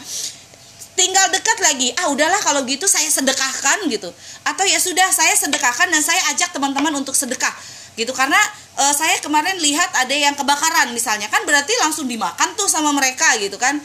Tinggal 0.92 1.32
dekat 1.32 1.58
lagi. 1.64 1.92
Ah 1.96 2.12
udahlah 2.12 2.40
kalau 2.40 2.64
gitu 2.68 2.84
saya 2.88 3.08
sedekahkan 3.08 3.88
gitu. 3.88 4.08
Atau 4.44 4.64
ya 4.68 4.80
sudah 4.80 5.08
saya 5.12 5.32
sedekahkan 5.36 5.88
dan 5.88 6.02
saya 6.04 6.20
ajak 6.32 6.52
teman-teman 6.52 6.92
untuk 6.96 7.16
sedekah 7.16 7.52
gitu. 7.96 8.12
Karena 8.12 8.40
uh, 8.80 8.92
saya 8.92 9.20
kemarin 9.20 9.56
lihat 9.60 9.88
ada 9.96 10.12
yang 10.12 10.36
kebakaran 10.36 10.92
misalnya. 10.92 11.28
Kan 11.32 11.44
berarti 11.44 11.72
langsung 11.80 12.08
dimakan 12.08 12.56
tuh 12.56 12.68
sama 12.68 12.92
mereka 12.92 13.36
gitu 13.40 13.56
kan 13.60 13.80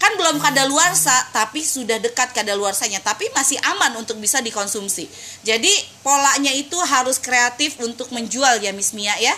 kan 0.00 0.16
belum 0.16 0.40
kadaluarsa 0.40 1.12
tapi 1.30 1.60
sudah 1.60 2.00
dekat 2.00 2.32
kadaluarsanya. 2.32 3.04
Tapi 3.04 3.28
masih 3.36 3.60
aman 3.76 4.00
untuk 4.00 4.16
bisa 4.16 4.40
dikonsumsi. 4.40 5.06
Jadi 5.44 5.70
polanya 6.00 6.50
itu 6.56 6.74
harus 6.80 7.20
kreatif 7.20 7.76
untuk 7.84 8.08
menjual 8.10 8.64
ya 8.64 8.72
Miss 8.72 8.96
Mia 8.96 9.12
ya. 9.20 9.36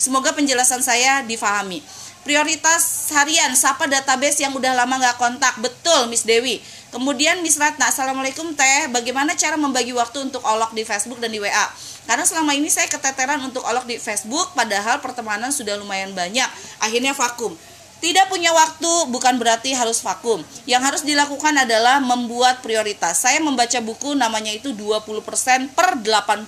Semoga 0.00 0.32
penjelasan 0.32 0.80
saya 0.80 1.20
difahami. 1.28 1.84
Prioritas 2.24 3.12
harian 3.14 3.52
sapa 3.54 3.84
database 3.86 4.40
yang 4.40 4.56
udah 4.56 4.72
lama 4.72 4.96
nggak 4.96 5.20
kontak. 5.20 5.54
Betul 5.60 6.08
Miss 6.08 6.24
Dewi. 6.24 6.64
Kemudian 6.88 7.44
Miss 7.44 7.60
Ratna 7.60 7.92
Assalamualaikum 7.92 8.56
Teh. 8.56 8.88
Bagaimana 8.88 9.36
cara 9.36 9.60
membagi 9.60 9.92
waktu 9.92 10.24
untuk 10.24 10.40
olok 10.40 10.72
di 10.72 10.88
Facebook 10.88 11.20
dan 11.20 11.28
di 11.28 11.36
WA 11.36 11.68
karena 12.08 12.24
selama 12.24 12.56
ini 12.56 12.72
saya 12.72 12.88
keteteran 12.88 13.36
untuk 13.44 13.60
olok 13.68 13.84
di 13.84 14.00
Facebook 14.00 14.56
padahal 14.56 15.04
pertemanan 15.04 15.52
sudah 15.52 15.76
lumayan 15.76 16.16
banyak. 16.16 16.48
Akhirnya 16.80 17.12
vakum. 17.12 17.52
Tidak 17.98 18.30
punya 18.30 18.54
waktu 18.54 19.10
bukan 19.10 19.42
berarti 19.42 19.74
harus 19.74 19.98
vakum. 19.98 20.38
Yang 20.70 20.82
harus 20.86 21.02
dilakukan 21.02 21.50
adalah 21.58 21.98
membuat 21.98 22.62
prioritas. 22.62 23.26
Saya 23.26 23.42
membaca 23.42 23.78
buku 23.82 24.14
namanya 24.14 24.54
itu 24.54 24.70
20% 24.70 25.74
per 25.74 25.98
80%. 25.98 26.46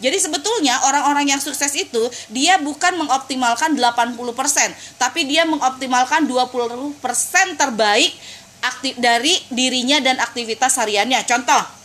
Jadi 0.00 0.16
sebetulnya 0.16 0.80
orang-orang 0.88 1.36
yang 1.36 1.40
sukses 1.40 1.76
itu 1.76 2.08
dia 2.32 2.56
bukan 2.56 2.96
mengoptimalkan 2.96 3.76
80%, 3.76 4.96
tapi 4.96 5.28
dia 5.28 5.44
mengoptimalkan 5.44 6.24
20% 6.24 6.96
terbaik 7.60 8.12
aktif 8.64 8.96
dari 8.96 9.36
dirinya 9.52 10.00
dan 10.00 10.16
aktivitas 10.16 10.80
hariannya. 10.80 11.20
Contoh, 11.28 11.83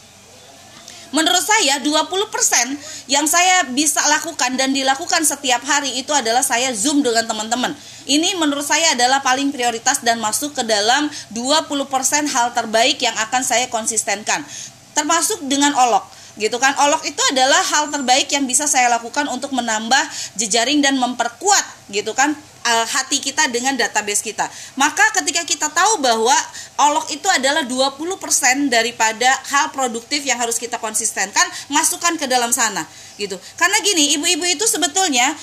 Menurut 1.09 1.41
saya 1.41 1.81
20% 1.81 3.09
yang 3.09 3.25
saya 3.25 3.65
bisa 3.73 4.01
lakukan 4.05 4.53
dan 4.53 4.69
dilakukan 4.73 5.25
setiap 5.25 5.65
hari 5.65 5.97
itu 5.97 6.13
adalah 6.13 6.45
saya 6.45 6.69
Zoom 6.73 7.01
dengan 7.01 7.25
teman-teman. 7.25 7.73
Ini 8.05 8.37
menurut 8.37 8.65
saya 8.65 8.93
adalah 8.93 9.21
paling 9.21 9.49
prioritas 9.49 10.01
dan 10.01 10.21
masuk 10.21 10.53
ke 10.57 10.63
dalam 10.65 11.09
20% 11.33 12.29
hal 12.29 12.47
terbaik 12.53 13.01
yang 13.01 13.13
akan 13.17 13.41
saya 13.41 13.65
konsistenkan. 13.69 14.45
Termasuk 14.93 15.45
dengan 15.45 15.73
olok 15.77 16.19
gitu 16.39 16.55
kan 16.55 16.71
olok 16.87 17.03
itu 17.03 17.19
adalah 17.35 17.59
hal 17.59 17.91
terbaik 17.91 18.31
yang 18.31 18.47
bisa 18.47 18.63
saya 18.63 18.87
lakukan 18.87 19.27
untuk 19.27 19.51
menambah 19.51 19.99
jejaring 20.39 20.79
dan 20.79 20.95
memperkuat 20.95 21.91
gitu 21.91 22.15
kan 22.15 22.31
uh, 22.63 22.85
hati 22.87 23.19
kita 23.19 23.51
dengan 23.51 23.75
database 23.75 24.23
kita. 24.23 24.47
Maka 24.79 25.03
ketika 25.19 25.43
kita 25.43 25.67
tahu 25.67 25.99
bahwa 25.99 26.35
olok 26.79 27.11
itu 27.11 27.27
adalah 27.27 27.67
20% 27.67 28.71
daripada 28.71 29.27
hal 29.51 29.75
produktif 29.75 30.23
yang 30.23 30.39
harus 30.39 30.55
kita 30.55 30.79
konsistenkan, 30.79 31.43
masukkan 31.67 32.15
ke 32.15 32.25
dalam 32.25 32.55
sana 32.55 32.87
gitu. 33.19 33.35
Karena 33.59 33.77
gini, 33.83 34.15
ibu-ibu 34.15 34.47
itu 34.47 34.63
sebetulnya 34.63 35.35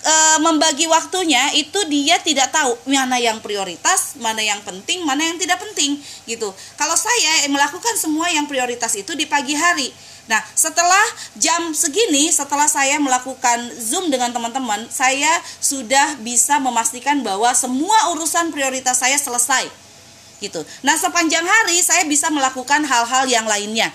e, 0.00 0.14
membagi 0.40 0.88
waktunya 0.88 1.52
itu 1.60 1.76
dia 1.92 2.16
tidak 2.24 2.48
tahu 2.56 2.72
mana 2.88 3.20
yang 3.20 3.38
prioritas, 3.44 4.16
mana 4.16 4.40
yang 4.40 4.64
penting, 4.64 5.04
mana 5.04 5.28
yang 5.28 5.36
tidak 5.36 5.60
penting 5.60 6.00
gitu. 6.24 6.48
Kalau 6.80 6.96
saya 6.96 7.44
melakukan 7.52 7.94
semua 8.00 8.32
yang 8.32 8.48
prioritas 8.48 8.96
itu 8.96 9.12
di 9.12 9.28
pagi 9.28 9.52
hari 9.52 9.92
Nah, 10.28 10.44
setelah 10.52 11.04
jam 11.40 11.72
segini, 11.72 12.28
setelah 12.28 12.68
saya 12.68 13.00
melakukan 13.00 13.64
Zoom 13.80 14.12
dengan 14.12 14.28
teman-teman, 14.28 14.84
saya 14.92 15.40
sudah 15.56 16.20
bisa 16.20 16.60
memastikan 16.60 17.24
bahwa 17.24 17.48
semua 17.56 18.12
urusan 18.12 18.52
prioritas 18.52 19.00
saya 19.00 19.16
selesai. 19.16 19.87
Gitu. 20.38 20.62
Nah, 20.86 20.94
sepanjang 20.94 21.42
hari 21.42 21.82
saya 21.82 22.06
bisa 22.06 22.30
melakukan 22.30 22.86
hal-hal 22.86 23.26
yang 23.26 23.46
lainnya 23.46 23.90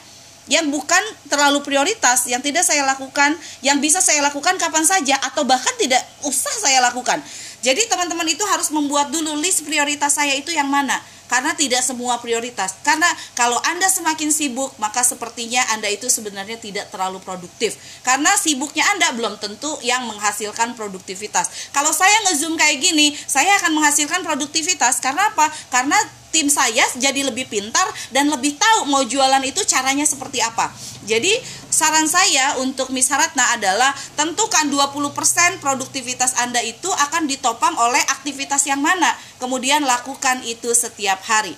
yang 0.51 0.67
bukan 0.67 0.99
terlalu 1.31 1.63
prioritas, 1.63 2.27
yang 2.27 2.43
tidak 2.43 2.67
saya 2.67 2.83
lakukan, 2.83 3.31
yang 3.63 3.79
bisa 3.79 4.03
saya 4.03 4.19
lakukan 4.19 4.59
kapan 4.59 4.83
saja 4.83 5.15
atau 5.23 5.47
bahkan 5.47 5.71
tidak 5.79 6.03
usah 6.27 6.51
saya 6.59 6.83
lakukan. 6.83 7.23
Jadi 7.63 7.87
teman-teman 7.87 8.27
itu 8.27 8.43
harus 8.43 8.67
membuat 8.75 9.07
dulu 9.07 9.39
list 9.39 9.63
prioritas 9.63 10.19
saya 10.19 10.35
itu 10.35 10.51
yang 10.51 10.67
mana 10.67 10.99
karena 11.31 11.55
tidak 11.55 11.79
semua 11.79 12.19
prioritas. 12.19 12.77
Karena 12.83 13.07
kalau 13.33 13.55
Anda 13.63 13.87
semakin 13.87 14.29
sibuk, 14.29 14.75
maka 14.77 15.01
sepertinya 15.01 15.63
Anda 15.71 15.89
itu 15.89 16.11
sebenarnya 16.11 16.59
tidak 16.59 16.91
terlalu 16.91 17.23
produktif. 17.23 17.79
Karena 18.03 18.29
sibuknya 18.35 18.83
Anda 18.93 19.15
belum 19.15 19.39
tentu 19.39 19.79
yang 19.81 20.05
menghasilkan 20.05 20.75
produktivitas. 20.75 21.71
Kalau 21.71 21.89
saya 21.89 22.13
ngezoom 22.29 22.59
kayak 22.59 22.83
gini, 22.83 23.15
saya 23.15 23.57
akan 23.63 23.79
menghasilkan 23.79 24.21
produktivitas. 24.21 24.99
Karena 24.99 25.31
apa? 25.31 25.47
Karena 25.71 25.97
tim 26.33 26.49
saya 26.49 26.81
jadi 26.97 27.21
lebih 27.21 27.45
pintar 27.45 27.85
dan 28.09 28.27
lebih 28.33 28.57
tahu 28.57 28.89
mau 28.89 29.05
jualan 29.05 29.45
itu 29.45 29.61
caranya 29.69 30.03
seperti 30.09 30.41
apa. 30.41 30.73
Jadi 31.05 31.29
saran 31.69 32.09
saya 32.09 32.57
untuk 32.63 32.89
Miss 32.89 33.11
Haratna 33.13 33.53
adalah 33.53 33.93
tentukan 34.17 34.65
20% 34.71 35.61
produktivitas 35.61 36.33
Anda 36.41 36.65
itu 36.65 36.89
akan 36.89 37.29
ditopang 37.29 37.77
oleh 37.77 38.01
aktivitas 38.09 38.65
yang 38.65 38.81
mana. 38.81 39.13
Kemudian 39.37 39.85
lakukan 39.85 40.41
itu 40.47 40.73
setiap 40.73 41.21
hari. 41.29 41.53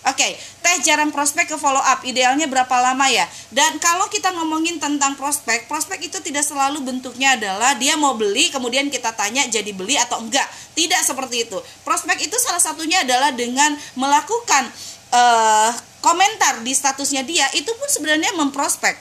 Oke, 0.00 0.24
okay, 0.24 0.32
teh 0.64 0.80
jarang 0.80 1.12
prospek 1.12 1.44
ke 1.44 1.56
follow 1.60 1.80
up. 1.80 2.00
Idealnya 2.08 2.48
berapa 2.48 2.72
lama 2.80 3.04
ya? 3.12 3.28
Dan 3.52 3.76
kalau 3.84 4.08
kita 4.08 4.32
ngomongin 4.32 4.80
tentang 4.80 5.12
prospek, 5.12 5.68
prospek 5.68 6.08
itu 6.08 6.16
tidak 6.24 6.40
selalu 6.40 6.80
bentuknya 6.80 7.36
adalah 7.36 7.76
dia 7.76 8.00
mau 8.00 8.16
beli, 8.16 8.48
kemudian 8.48 8.88
kita 8.88 9.12
tanya 9.12 9.44
jadi 9.44 9.68
beli 9.76 10.00
atau 10.00 10.24
enggak. 10.24 10.48
Tidak 10.72 11.04
seperti 11.04 11.44
itu. 11.44 11.60
Prospek 11.84 12.16
itu 12.24 12.32
salah 12.40 12.64
satunya 12.64 13.04
adalah 13.04 13.36
dengan 13.36 13.76
melakukan 13.92 14.72
uh, 15.12 15.68
komentar 16.00 16.64
di 16.64 16.72
statusnya 16.72 17.20
dia, 17.20 17.44
itu 17.52 17.68
pun 17.68 17.88
sebenarnya 17.92 18.32
memprospek. 18.40 18.96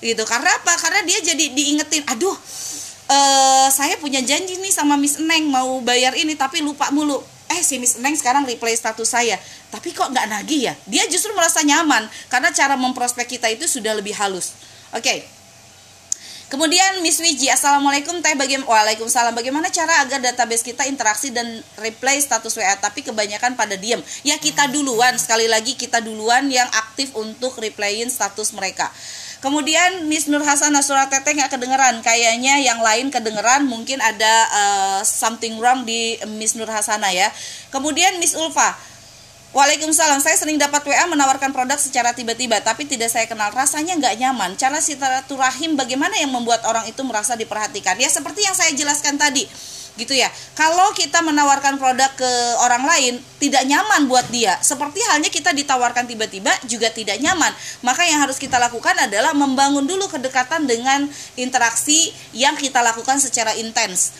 Gitu. 0.00 0.24
Karena 0.24 0.48
apa? 0.48 0.72
Karena 0.80 1.04
dia 1.04 1.20
jadi 1.20 1.44
diingetin, 1.52 2.08
aduh, 2.08 2.32
uh, 3.08 3.68
saya 3.72 3.96
punya 3.98 4.24
janji 4.24 4.56
nih 4.60 4.72
sama 4.72 4.96
Miss 4.96 5.20
Neng 5.20 5.48
mau 5.48 5.80
bayar 5.84 6.14
ini 6.14 6.36
tapi 6.36 6.60
lupa 6.60 6.92
mulu 6.92 7.20
eh 7.48 7.64
si 7.64 7.80
Miss 7.80 7.96
Neng 7.98 8.12
sekarang 8.14 8.44
replay 8.44 8.76
status 8.76 9.08
saya 9.08 9.40
tapi 9.68 9.92
kok 9.92 10.08
nggak 10.08 10.26
nagih 10.28 10.72
ya 10.72 10.74
dia 10.88 11.04
justru 11.08 11.32
merasa 11.36 11.60
nyaman 11.64 12.08
karena 12.32 12.48
cara 12.52 12.74
memprospek 12.76 13.38
kita 13.38 13.48
itu 13.52 13.68
sudah 13.68 13.96
lebih 13.96 14.16
halus 14.16 14.54
oke 14.92 15.04
okay. 15.04 15.20
Kemudian 16.48 17.04
Miss 17.04 17.20
Wiji, 17.20 17.52
Assalamualaikum 17.52 18.24
Teh 18.24 18.32
bagaimana 18.32 18.64
Waalaikumsalam 18.64 19.36
Bagaimana 19.36 19.68
cara 19.68 20.00
agar 20.00 20.16
database 20.16 20.64
kita 20.64 20.88
interaksi 20.88 21.28
dan 21.28 21.44
replay 21.76 22.16
status 22.24 22.56
WA 22.56 22.72
Tapi 22.72 23.04
kebanyakan 23.04 23.52
pada 23.52 23.76
diem 23.76 24.00
Ya 24.24 24.40
kita 24.40 24.64
duluan, 24.72 25.12
sekali 25.20 25.44
lagi 25.44 25.76
kita 25.76 26.00
duluan 26.00 26.48
yang 26.48 26.64
aktif 26.72 27.12
untuk 27.20 27.60
replayin 27.60 28.08
status 28.08 28.56
mereka 28.56 28.88
Kemudian 29.38 30.10
Miss 30.10 30.26
Nur 30.26 30.42
Hasanah 30.42 30.82
suara 30.82 31.06
teteh 31.06 31.30
nggak 31.38 31.54
kedengeran. 31.54 32.02
Kayaknya 32.02 32.58
yang 32.58 32.82
lain 32.82 33.14
kedengeran. 33.14 33.70
Mungkin 33.70 34.02
ada 34.02 34.34
uh, 34.50 35.00
something 35.06 35.62
wrong 35.62 35.86
di 35.86 36.18
Miss 36.34 36.58
Nur 36.58 36.66
Hasanah 36.66 37.14
ya. 37.14 37.30
Kemudian 37.70 38.18
Miss 38.18 38.34
Ulfa. 38.34 38.74
Waalaikumsalam, 39.48 40.20
saya 40.20 40.36
sering 40.36 40.60
dapat 40.60 40.84
WA 40.84 41.08
menawarkan 41.08 41.56
produk 41.56 41.80
secara 41.80 42.12
tiba-tiba, 42.12 42.60
tapi 42.60 42.84
tidak 42.84 43.08
saya 43.08 43.24
kenal. 43.24 43.48
Rasanya 43.48 43.96
nggak 43.96 44.20
nyaman. 44.20 44.50
Cara 44.60 44.76
silaturahim 44.76 45.72
bagaimana 45.72 46.20
yang 46.20 46.28
membuat 46.28 46.68
orang 46.68 46.84
itu 46.84 47.00
merasa 47.00 47.32
diperhatikan? 47.32 47.96
Ya 47.96 48.12
seperti 48.12 48.44
yang 48.44 48.52
saya 48.52 48.76
jelaskan 48.76 49.16
tadi 49.16 49.48
gitu 49.98 50.14
ya. 50.14 50.30
Kalau 50.54 50.94
kita 50.94 51.24
menawarkan 51.26 51.76
produk 51.76 52.08
ke 52.14 52.30
orang 52.62 52.86
lain 52.86 53.18
tidak 53.42 53.66
nyaman 53.66 54.06
buat 54.06 54.28
dia, 54.30 54.54
seperti 54.62 55.02
halnya 55.10 55.28
kita 55.28 55.50
ditawarkan 55.50 56.06
tiba-tiba 56.06 56.54
juga 56.70 56.88
tidak 56.94 57.18
nyaman. 57.18 57.50
Maka 57.82 58.06
yang 58.06 58.22
harus 58.22 58.38
kita 58.38 58.56
lakukan 58.62 58.94
adalah 58.94 59.34
membangun 59.34 59.84
dulu 59.84 60.06
kedekatan 60.06 60.70
dengan 60.70 61.10
interaksi 61.34 62.14
yang 62.30 62.54
kita 62.54 62.78
lakukan 62.78 63.18
secara 63.18 63.52
intens. 63.58 64.14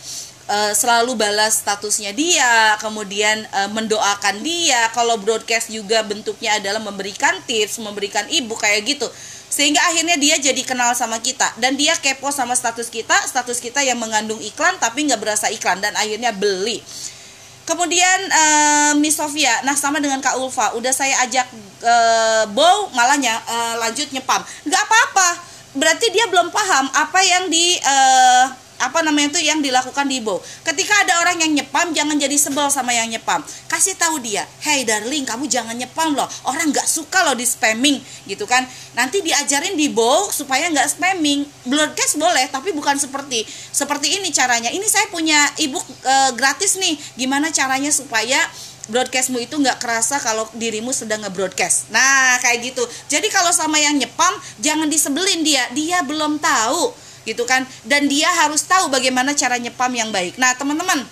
Uh, 0.48 0.72
selalu 0.72 1.12
balas 1.12 1.60
statusnya 1.60 2.16
dia, 2.16 2.72
kemudian 2.80 3.44
uh, 3.52 3.68
mendoakan 3.68 4.40
dia. 4.40 4.88
Kalau 4.96 5.20
broadcast 5.20 5.68
juga 5.68 6.00
bentuknya 6.00 6.56
adalah 6.56 6.80
memberikan 6.80 7.36
tips, 7.44 7.76
memberikan 7.84 8.24
ibu 8.32 8.56
kayak 8.56 8.96
gitu. 8.96 9.04
Sehingga 9.52 9.80
akhirnya 9.92 10.16
dia 10.16 10.40
jadi 10.40 10.62
kenal 10.64 10.96
sama 10.96 11.20
kita. 11.20 11.52
Dan 11.60 11.76
dia 11.76 11.92
kepo 12.00 12.32
sama 12.32 12.56
status 12.56 12.88
kita 12.88 13.12
status 13.28 13.60
kita 13.60 13.84
yang 13.84 14.00
mengandung 14.00 14.40
iklan 14.40 14.76
tapi 14.80 15.04
nggak 15.04 15.20
berasa 15.20 15.52
iklan 15.52 15.84
dan 15.84 15.92
akhirnya 16.00 16.32
beli. 16.32 16.80
Kemudian 17.68 18.18
uh, 18.32 18.92
Miss 18.96 19.20
Sofia 19.20 19.52
nah 19.68 19.76
sama 19.76 20.00
dengan 20.00 20.24
Kak 20.24 20.40
Ulfa 20.40 20.72
udah 20.80 20.96
saya 20.96 21.12
ajak 21.28 21.44
uh, 21.84 22.48
Bow 22.56 22.88
malahnya 22.96 23.36
uh, 23.44 23.84
lanjut 23.84 24.08
nyepam. 24.16 24.40
Nggak 24.64 24.82
apa-apa 24.88 25.28
berarti 25.76 26.08
dia 26.08 26.24
belum 26.32 26.48
paham 26.48 26.88
apa 26.96 27.20
yang 27.20 27.52
di 27.52 27.76
uh, 27.84 28.67
apa 28.78 29.02
namanya 29.02 29.36
itu 29.36 29.40
yang 29.42 29.58
dilakukan 29.58 30.06
di 30.06 30.22
Bow. 30.22 30.38
Ketika 30.66 30.94
ada 31.04 31.22
orang 31.22 31.42
yang 31.42 31.52
nyepam, 31.58 31.90
jangan 31.90 32.16
jadi 32.18 32.36
sebel 32.38 32.70
sama 32.70 32.94
yang 32.94 33.10
nyepam. 33.10 33.42
Kasih 33.66 33.98
tahu 33.98 34.22
dia, 34.22 34.46
hey 34.62 34.86
darling, 34.86 35.26
kamu 35.26 35.50
jangan 35.50 35.74
nyepam 35.74 36.14
loh. 36.14 36.26
Orang 36.46 36.70
nggak 36.70 36.86
suka 36.86 37.26
loh 37.26 37.34
di 37.34 37.46
spamming, 37.46 37.98
gitu 38.26 38.46
kan? 38.46 38.62
Nanti 38.94 39.20
diajarin 39.22 39.74
di 39.74 39.90
Bow 39.90 40.30
supaya 40.30 40.70
nggak 40.70 40.98
spamming. 40.98 41.46
Broadcast 41.68 42.16
boleh, 42.16 42.46
tapi 42.50 42.72
bukan 42.72 42.96
seperti 42.96 43.44
seperti 43.74 44.18
ini 44.18 44.30
caranya. 44.30 44.70
Ini 44.70 44.86
saya 44.86 45.06
punya 45.10 45.38
ebook 45.58 45.84
e, 45.84 46.14
gratis 46.38 46.78
nih. 46.78 46.94
Gimana 47.18 47.50
caranya 47.52 47.90
supaya 47.90 48.38
broadcastmu 48.88 49.36
itu 49.38 49.54
nggak 49.60 49.78
kerasa 49.78 50.16
kalau 50.18 50.48
dirimu 50.56 50.90
sedang 50.96 51.20
nge-broadcast. 51.22 51.92
Nah, 51.92 52.40
kayak 52.40 52.72
gitu. 52.72 52.82
Jadi 53.12 53.28
kalau 53.28 53.52
sama 53.52 53.76
yang 53.76 53.94
nyepam, 54.00 54.32
jangan 54.58 54.88
disebelin 54.88 55.44
dia. 55.44 55.68
Dia 55.76 56.00
belum 56.02 56.40
tahu, 56.40 56.96
gitu 57.28 57.44
kan. 57.44 57.68
Dan 57.84 58.08
dia 58.08 58.32
harus 58.40 58.64
tahu 58.64 58.88
bagaimana 58.88 59.36
cara 59.36 59.60
nyepam 59.60 59.92
yang 59.92 60.08
baik. 60.08 60.40
Nah, 60.40 60.56
teman-teman, 60.56 61.04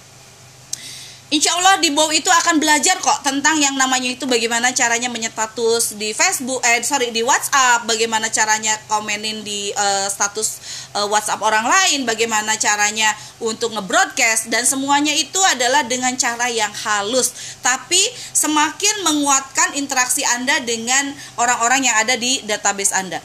Insya 1.26 1.58
Allah 1.58 1.82
di 1.82 1.90
bawah 1.90 2.14
itu 2.14 2.30
akan 2.30 2.62
belajar 2.62 3.02
kok 3.02 3.26
tentang 3.26 3.58
yang 3.58 3.74
namanya 3.74 4.14
itu 4.14 4.30
bagaimana 4.30 4.70
caranya 4.70 5.10
menyetatus 5.10 5.98
di 5.98 6.14
Facebook, 6.14 6.62
eh 6.62 6.78
sorry 6.86 7.10
di 7.10 7.18
WhatsApp, 7.26 7.82
bagaimana 7.82 8.30
caranya 8.30 8.78
komenin 8.86 9.42
di 9.42 9.74
uh, 9.74 10.06
status 10.06 10.62
uh, 10.94 11.02
WhatsApp 11.10 11.42
orang 11.42 11.66
lain, 11.66 12.06
bagaimana 12.06 12.54
caranya 12.54 13.10
untuk 13.42 13.74
ngebroadcast 13.74 14.54
dan 14.54 14.62
semuanya 14.62 15.10
itu 15.18 15.42
adalah 15.50 15.82
dengan 15.82 16.14
cara 16.14 16.46
yang 16.46 16.70
halus, 16.70 17.58
tapi 17.58 17.98
semakin 18.30 19.02
menguatkan 19.02 19.74
interaksi 19.74 20.22
Anda 20.22 20.62
dengan 20.62 21.10
orang-orang 21.42 21.90
yang 21.90 21.98
ada 22.06 22.14
di 22.14 22.38
database 22.46 22.94
Anda. 22.94 23.18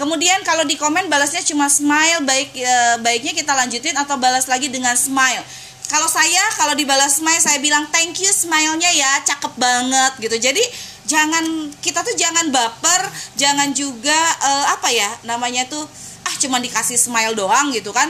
Kemudian 0.00 0.40
kalau 0.48 0.64
di 0.64 0.80
komen 0.80 1.12
balasnya 1.12 1.44
cuma 1.44 1.68
smile, 1.68 2.24
baik 2.24 2.56
e, 2.56 2.74
baiknya 3.04 3.36
kita 3.36 3.52
lanjutin 3.52 3.92
atau 4.00 4.16
balas 4.16 4.48
lagi 4.48 4.72
dengan 4.72 4.96
smile. 4.96 5.44
Kalau 5.92 6.08
saya 6.08 6.40
kalau 6.56 6.72
dibalas 6.72 7.20
smile 7.20 7.36
saya 7.36 7.60
bilang 7.60 7.84
thank 7.92 8.16
you 8.16 8.32
smile-nya 8.32 8.88
ya 8.96 9.20
cakep 9.28 9.52
banget 9.60 10.12
gitu. 10.24 10.36
Jadi 10.40 10.64
jangan 11.04 11.44
kita 11.84 12.00
tuh 12.00 12.16
jangan 12.16 12.48
baper 12.48 13.02
jangan 13.36 13.76
juga 13.76 14.16
uh, 14.40 14.72
apa 14.72 14.88
ya 14.88 15.10
namanya 15.28 15.68
tuh 15.68 15.84
ah 16.24 16.34
cuma 16.40 16.62
dikasih 16.62 16.96
smile 16.96 17.36
doang 17.36 17.68
gitu 17.74 17.92
kan 17.92 18.08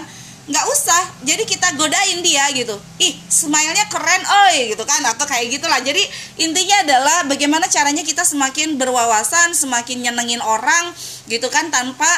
nggak 0.49 0.67
usah 0.73 1.03
jadi 1.23 1.43
kita 1.45 1.77
godain 1.77 2.25
dia 2.25 2.49
gitu. 2.57 2.75
Ih 2.99 3.15
smile-nya 3.29 3.87
keren 3.93 4.23
oi 4.25 4.73
gitu 4.73 4.83
kan 4.89 5.05
atau 5.05 5.29
kayak 5.29 5.53
gitulah. 5.53 5.79
Jadi 5.85 6.01
intinya 6.41 6.81
adalah 6.87 7.17
bagaimana 7.29 7.69
caranya 7.69 8.01
kita 8.01 8.25
semakin 8.25 8.81
berwawasan 8.81 9.53
semakin 9.53 10.09
nyenengin 10.09 10.41
orang 10.41 10.91
gitu 11.29 11.47
kan 11.53 11.69
tanpa 11.69 12.09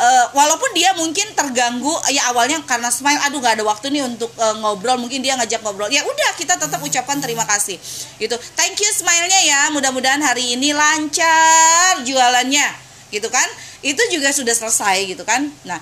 uh, 0.00 0.24
walaupun 0.32 0.72
dia 0.72 0.92
mungkin 0.96 1.24
terganggu 1.36 1.92
ya 2.12 2.32
awalnya 2.32 2.60
karena 2.64 2.88
smile 2.88 3.20
aduh 3.28 3.38
gak 3.42 3.60
ada 3.60 3.64
waktu 3.68 3.92
nih 3.92 4.02
untuk 4.06 4.32
uh, 4.40 4.56
ngobrol 4.64 4.96
mungkin 4.96 5.20
dia 5.20 5.36
ngajak 5.36 5.60
ngobrol. 5.60 5.92
Ya 5.92 6.02
udah 6.02 6.30
kita 6.40 6.56
tetap 6.56 6.80
ucapan 6.80 7.20
terima 7.20 7.44
kasih 7.44 7.76
gitu. 8.16 8.36
Thank 8.56 8.80
you 8.80 8.90
smile-nya 8.92 9.40
ya 9.44 9.60
mudah-mudahan 9.76 10.20
hari 10.24 10.56
ini 10.56 10.72
lancar 10.72 12.00
jualannya 12.06 12.66
gitu 13.12 13.28
kan. 13.28 13.46
Itu 13.80 14.00
juga 14.12 14.32
sudah 14.32 14.52
selesai 14.52 15.10
gitu 15.10 15.24
kan. 15.24 15.48
Nah 15.64 15.80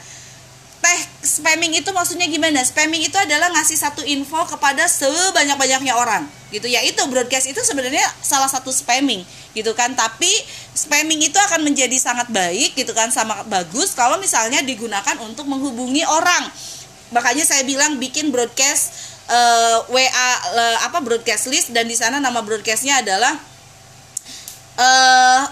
teh 0.79 1.01
spamming 1.27 1.75
itu 1.75 1.91
maksudnya 1.91 2.31
gimana? 2.31 2.62
Spamming 2.62 3.11
itu 3.11 3.17
adalah 3.19 3.51
ngasih 3.55 3.79
satu 3.79 4.03
info 4.07 4.38
kepada 4.47 4.87
sebanyak-banyaknya 4.87 5.95
orang 5.95 6.27
gitu 6.55 6.71
ya. 6.71 6.81
Itu 6.87 7.03
broadcast 7.11 7.51
itu 7.51 7.61
sebenarnya 7.61 8.05
salah 8.23 8.47
satu 8.47 8.71
spamming 8.71 9.27
gitu 9.53 9.75
kan. 9.75 9.93
Tapi 9.99 10.31
spamming 10.75 11.19
itu 11.27 11.37
akan 11.37 11.67
menjadi 11.67 11.95
sangat 11.99 12.31
baik 12.31 12.79
gitu 12.79 12.95
kan 12.95 13.11
sama 13.11 13.43
bagus 13.51 13.93
kalau 13.99 14.17
misalnya 14.23 14.62
digunakan 14.62 15.19
untuk 15.23 15.51
menghubungi 15.51 16.07
orang. 16.07 16.47
Makanya 17.11 17.43
saya 17.43 17.64
bilang 17.64 17.97
bikin 17.97 18.31
broadcast 18.31 18.93
uh, 19.29 19.85
eh, 19.88 20.09
WA 20.09 20.31
uh, 20.57 20.77
apa 20.88 21.01
broadcast 21.01 21.49
list 21.49 21.73
dan 21.73 21.88
di 21.88 21.97
sana 21.97 22.21
nama 22.21 22.41
broadcastnya 22.45 23.01
adalah 23.01 23.35
uh, 24.77 25.43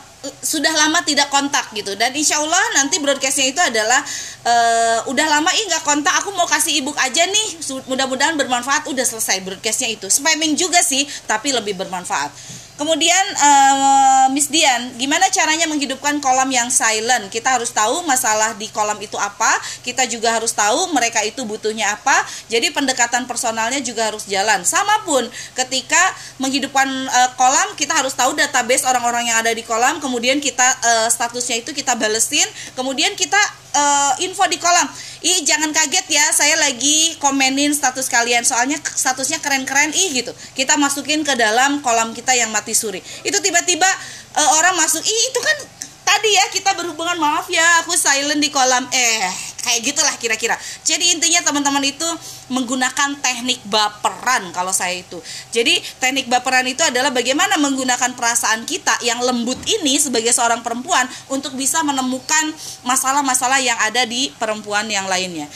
sudah 0.42 0.72
lama 0.74 1.02
tidak 1.07 1.31
kontak 1.31 1.70
gitu. 1.76 1.94
Dan 1.94 2.11
insya 2.16 2.40
Allah 2.40 2.61
nanti 2.74 2.98
broadcastnya 2.98 3.46
itu 3.52 3.61
adalah 3.62 4.00
uh, 4.42 4.98
udah 5.11 5.26
lama 5.38 5.50
ih 5.55 5.64
nggak 5.70 5.85
kontak 5.87 6.14
aku 6.18 6.35
mau 6.35 6.48
kasih 6.48 6.83
ebook 6.83 6.98
aja 6.98 7.22
nih. 7.26 7.48
Mudah-mudahan 7.87 8.35
bermanfaat 8.35 8.90
udah 8.90 9.05
selesai 9.07 9.44
broadcastnya 9.44 9.94
itu. 9.94 10.11
Spamming 10.11 10.59
juga 10.59 10.83
sih 10.83 11.07
tapi 11.31 11.55
lebih 11.55 11.79
bermanfaat 11.79 12.33
Kemudian 12.77 13.25
uh, 13.41 14.29
Miss 14.37 14.53
Dian, 14.53 14.93
gimana 15.01 15.33
caranya 15.33 15.65
menghidupkan 15.65 16.21
kolam 16.21 16.45
yang 16.53 16.69
silent? 16.69 17.33
Kita 17.33 17.57
harus 17.57 17.73
tahu 17.73 18.05
masalah 18.05 18.53
di 18.53 18.69
kolam 18.69 19.01
itu 19.01 19.17
apa. 19.17 19.49
Kita 19.81 20.05
juga 20.05 20.37
harus 20.37 20.53
tahu 20.53 20.93
mereka 20.93 21.25
itu 21.25 21.41
butuhnya 21.49 21.97
apa. 21.97 22.21
Jadi 22.53 22.69
pendekatan 22.77 23.25
personalnya 23.25 23.81
juga 23.81 24.12
harus 24.12 24.29
jalan. 24.29 24.61
Sama 24.69 25.09
pun 25.09 25.25
ketika 25.57 26.01
menghidupkan 26.37 26.85
uh, 27.09 27.31
kolam, 27.41 27.73
kita 27.81 27.97
harus 27.97 28.12
tahu 28.12 28.37
database 28.37 28.85
orang-orang 28.85 29.33
yang 29.33 29.41
ada 29.41 29.57
di 29.57 29.65
kolam. 29.65 29.97
Kemudian 29.97 30.37
kita 30.45 30.69
uh, 30.85 31.09
statusnya 31.09 31.65
itu 31.65 31.73
kita 31.73 31.97
balesin. 31.97 32.45
Kemudian 32.77 33.17
kita 33.17 33.41
uh, 33.77 34.12
info 34.25 34.45
di 34.49 34.57
kolam 34.61 34.89
ih 35.25 35.43
jangan 35.43 35.73
kaget 35.73 36.07
ya 36.07 36.27
saya 36.33 36.55
lagi 36.61 37.17
komenin 37.19 37.73
status 37.75 38.07
kalian 38.07 38.47
soalnya 38.47 38.79
statusnya 38.81 39.43
keren-keren 39.43 39.93
ih 39.93 40.23
gitu 40.23 40.33
kita 40.55 40.79
masukin 40.79 41.27
ke 41.27 41.35
dalam 41.35 41.81
kolam 41.83 42.12
kita 42.15 42.33
yang 42.37 42.53
mati 42.66 42.74
suri. 42.74 42.98
Itu 43.22 43.38
tiba-tiba 43.38 43.87
uh, 44.35 44.50
orang 44.59 44.74
masuk 44.74 44.98
ih 44.98 45.22
itu 45.31 45.38
kan 45.38 45.57
tadi 46.02 46.35
ya 46.35 46.50
kita 46.50 46.74
berhubungan 46.74 47.14
maaf 47.14 47.46
ya 47.46 47.87
aku 47.87 47.94
silent 47.94 48.42
di 48.42 48.50
kolam. 48.50 48.83
Eh 48.90 49.31
kayak 49.62 49.87
gitulah 49.87 50.14
kira-kira. 50.18 50.59
Jadi 50.83 51.14
intinya 51.14 51.46
teman-teman 51.46 51.87
itu 51.87 52.07
menggunakan 52.50 53.22
teknik 53.22 53.62
baperan 53.70 54.50
kalau 54.50 54.74
saya 54.74 54.98
itu. 54.98 55.22
Jadi 55.55 55.79
teknik 56.02 56.26
baperan 56.26 56.66
itu 56.66 56.83
adalah 56.83 57.14
bagaimana 57.14 57.55
menggunakan 57.55 58.18
perasaan 58.18 58.66
kita 58.66 58.98
yang 59.07 59.22
lembut 59.22 59.59
ini 59.66 60.02
sebagai 60.02 60.35
seorang 60.35 60.66
perempuan 60.66 61.07
untuk 61.31 61.55
bisa 61.55 61.87
menemukan 61.87 62.50
masalah-masalah 62.83 63.62
yang 63.62 63.79
ada 63.79 64.02
di 64.02 64.35
perempuan 64.42 64.90
yang 64.90 65.07
lainnya. 65.07 65.46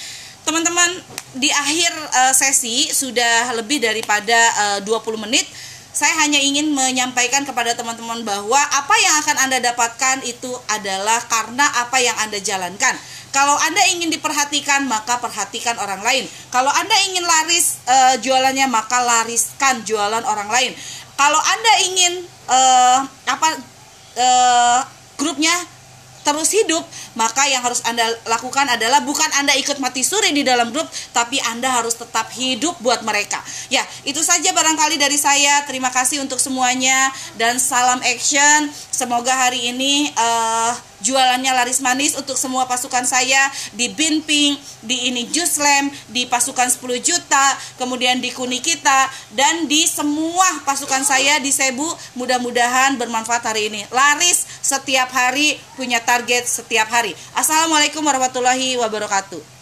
Teman-teman 0.46 0.90
di 1.38 1.46
akhir 1.50 1.92
uh, 1.94 2.34
sesi 2.34 2.90
sudah 2.90 3.54
lebih 3.54 3.78
daripada 3.78 4.78
uh, 4.78 4.78
20 4.82 5.26
menit 5.26 5.46
saya 5.90 6.14
hanya 6.22 6.38
ingin 6.38 6.70
menyampaikan 6.70 7.42
kepada 7.42 7.74
teman-teman 7.74 8.22
bahwa 8.22 8.58
apa 8.58 8.94
yang 9.02 9.14
akan 9.26 9.36
Anda 9.42 9.58
dapatkan 9.58 10.22
itu 10.22 10.50
adalah 10.70 11.18
karena 11.26 11.66
apa 11.82 11.98
yang 11.98 12.14
Anda 12.22 12.38
jalankan. 12.38 12.94
Kalau 13.30 13.54
Anda 13.58 13.82
ingin 13.94 14.10
diperhatikan, 14.10 14.90
maka 14.90 15.22
perhatikan 15.22 15.78
orang 15.78 16.02
lain. 16.02 16.26
Kalau 16.50 16.70
Anda 16.70 16.94
ingin 17.10 17.22
laris 17.22 17.78
uh, 17.86 18.18
jualannya, 18.18 18.66
maka 18.66 18.98
lariskan 19.02 19.86
jualan 19.86 20.22
orang 20.26 20.50
lain. 20.50 20.74
Kalau 21.14 21.38
Anda 21.38 21.72
ingin 21.86 22.12
uh, 22.50 22.98
apa 23.30 23.48
uh, 24.18 24.80
grupnya 25.14 25.54
terus 26.30 26.54
hidup, 26.54 26.86
maka 27.18 27.42
yang 27.50 27.58
harus 27.66 27.82
Anda 27.82 28.06
lakukan 28.30 28.70
adalah 28.70 29.02
bukan 29.02 29.26
Anda 29.42 29.58
ikut 29.58 29.82
mati 29.82 30.06
suri 30.06 30.30
di 30.30 30.46
dalam 30.46 30.70
grup, 30.70 30.86
tapi 31.10 31.42
Anda 31.42 31.82
harus 31.82 31.98
tetap 31.98 32.30
hidup 32.30 32.78
buat 32.78 33.02
mereka. 33.02 33.42
Ya, 33.66 33.82
itu 34.06 34.22
saja 34.22 34.54
barangkali 34.54 34.94
dari 34.94 35.18
saya. 35.18 35.66
Terima 35.66 35.90
kasih 35.90 36.22
untuk 36.22 36.38
semuanya 36.38 37.10
dan 37.34 37.58
salam 37.58 37.98
action. 38.06 38.70
Semoga 38.94 39.34
hari 39.34 39.74
ini 39.74 40.14
uh, 40.14 40.89
jualannya 41.04 41.52
laris 41.52 41.80
manis 41.84 42.16
untuk 42.16 42.36
semua 42.36 42.64
pasukan 42.64 43.04
saya 43.04 43.38
di 43.76 43.92
Binping, 43.92 44.56
di 44.84 45.12
ini 45.12 45.28
Juslam, 45.28 45.92
di 46.08 46.24
pasukan 46.24 46.68
10 46.68 47.00
juta, 47.00 47.46
kemudian 47.76 48.20
di 48.20 48.32
Kuni 48.32 48.60
kita 48.60 49.08
dan 49.36 49.68
di 49.68 49.84
semua 49.84 50.64
pasukan 50.64 51.04
saya 51.04 51.40
di 51.40 51.52
Sebu. 51.52 51.88
Mudah-mudahan 52.16 52.96
bermanfaat 52.96 53.44
hari 53.44 53.72
ini. 53.72 53.84
Laris 53.92 54.46
setiap 54.60 55.12
hari 55.12 55.56
punya 55.76 56.00
target 56.00 56.44
setiap 56.48 56.88
hari. 56.88 57.16
Assalamualaikum 57.36 58.04
warahmatullahi 58.04 58.76
wabarakatuh. 58.80 59.59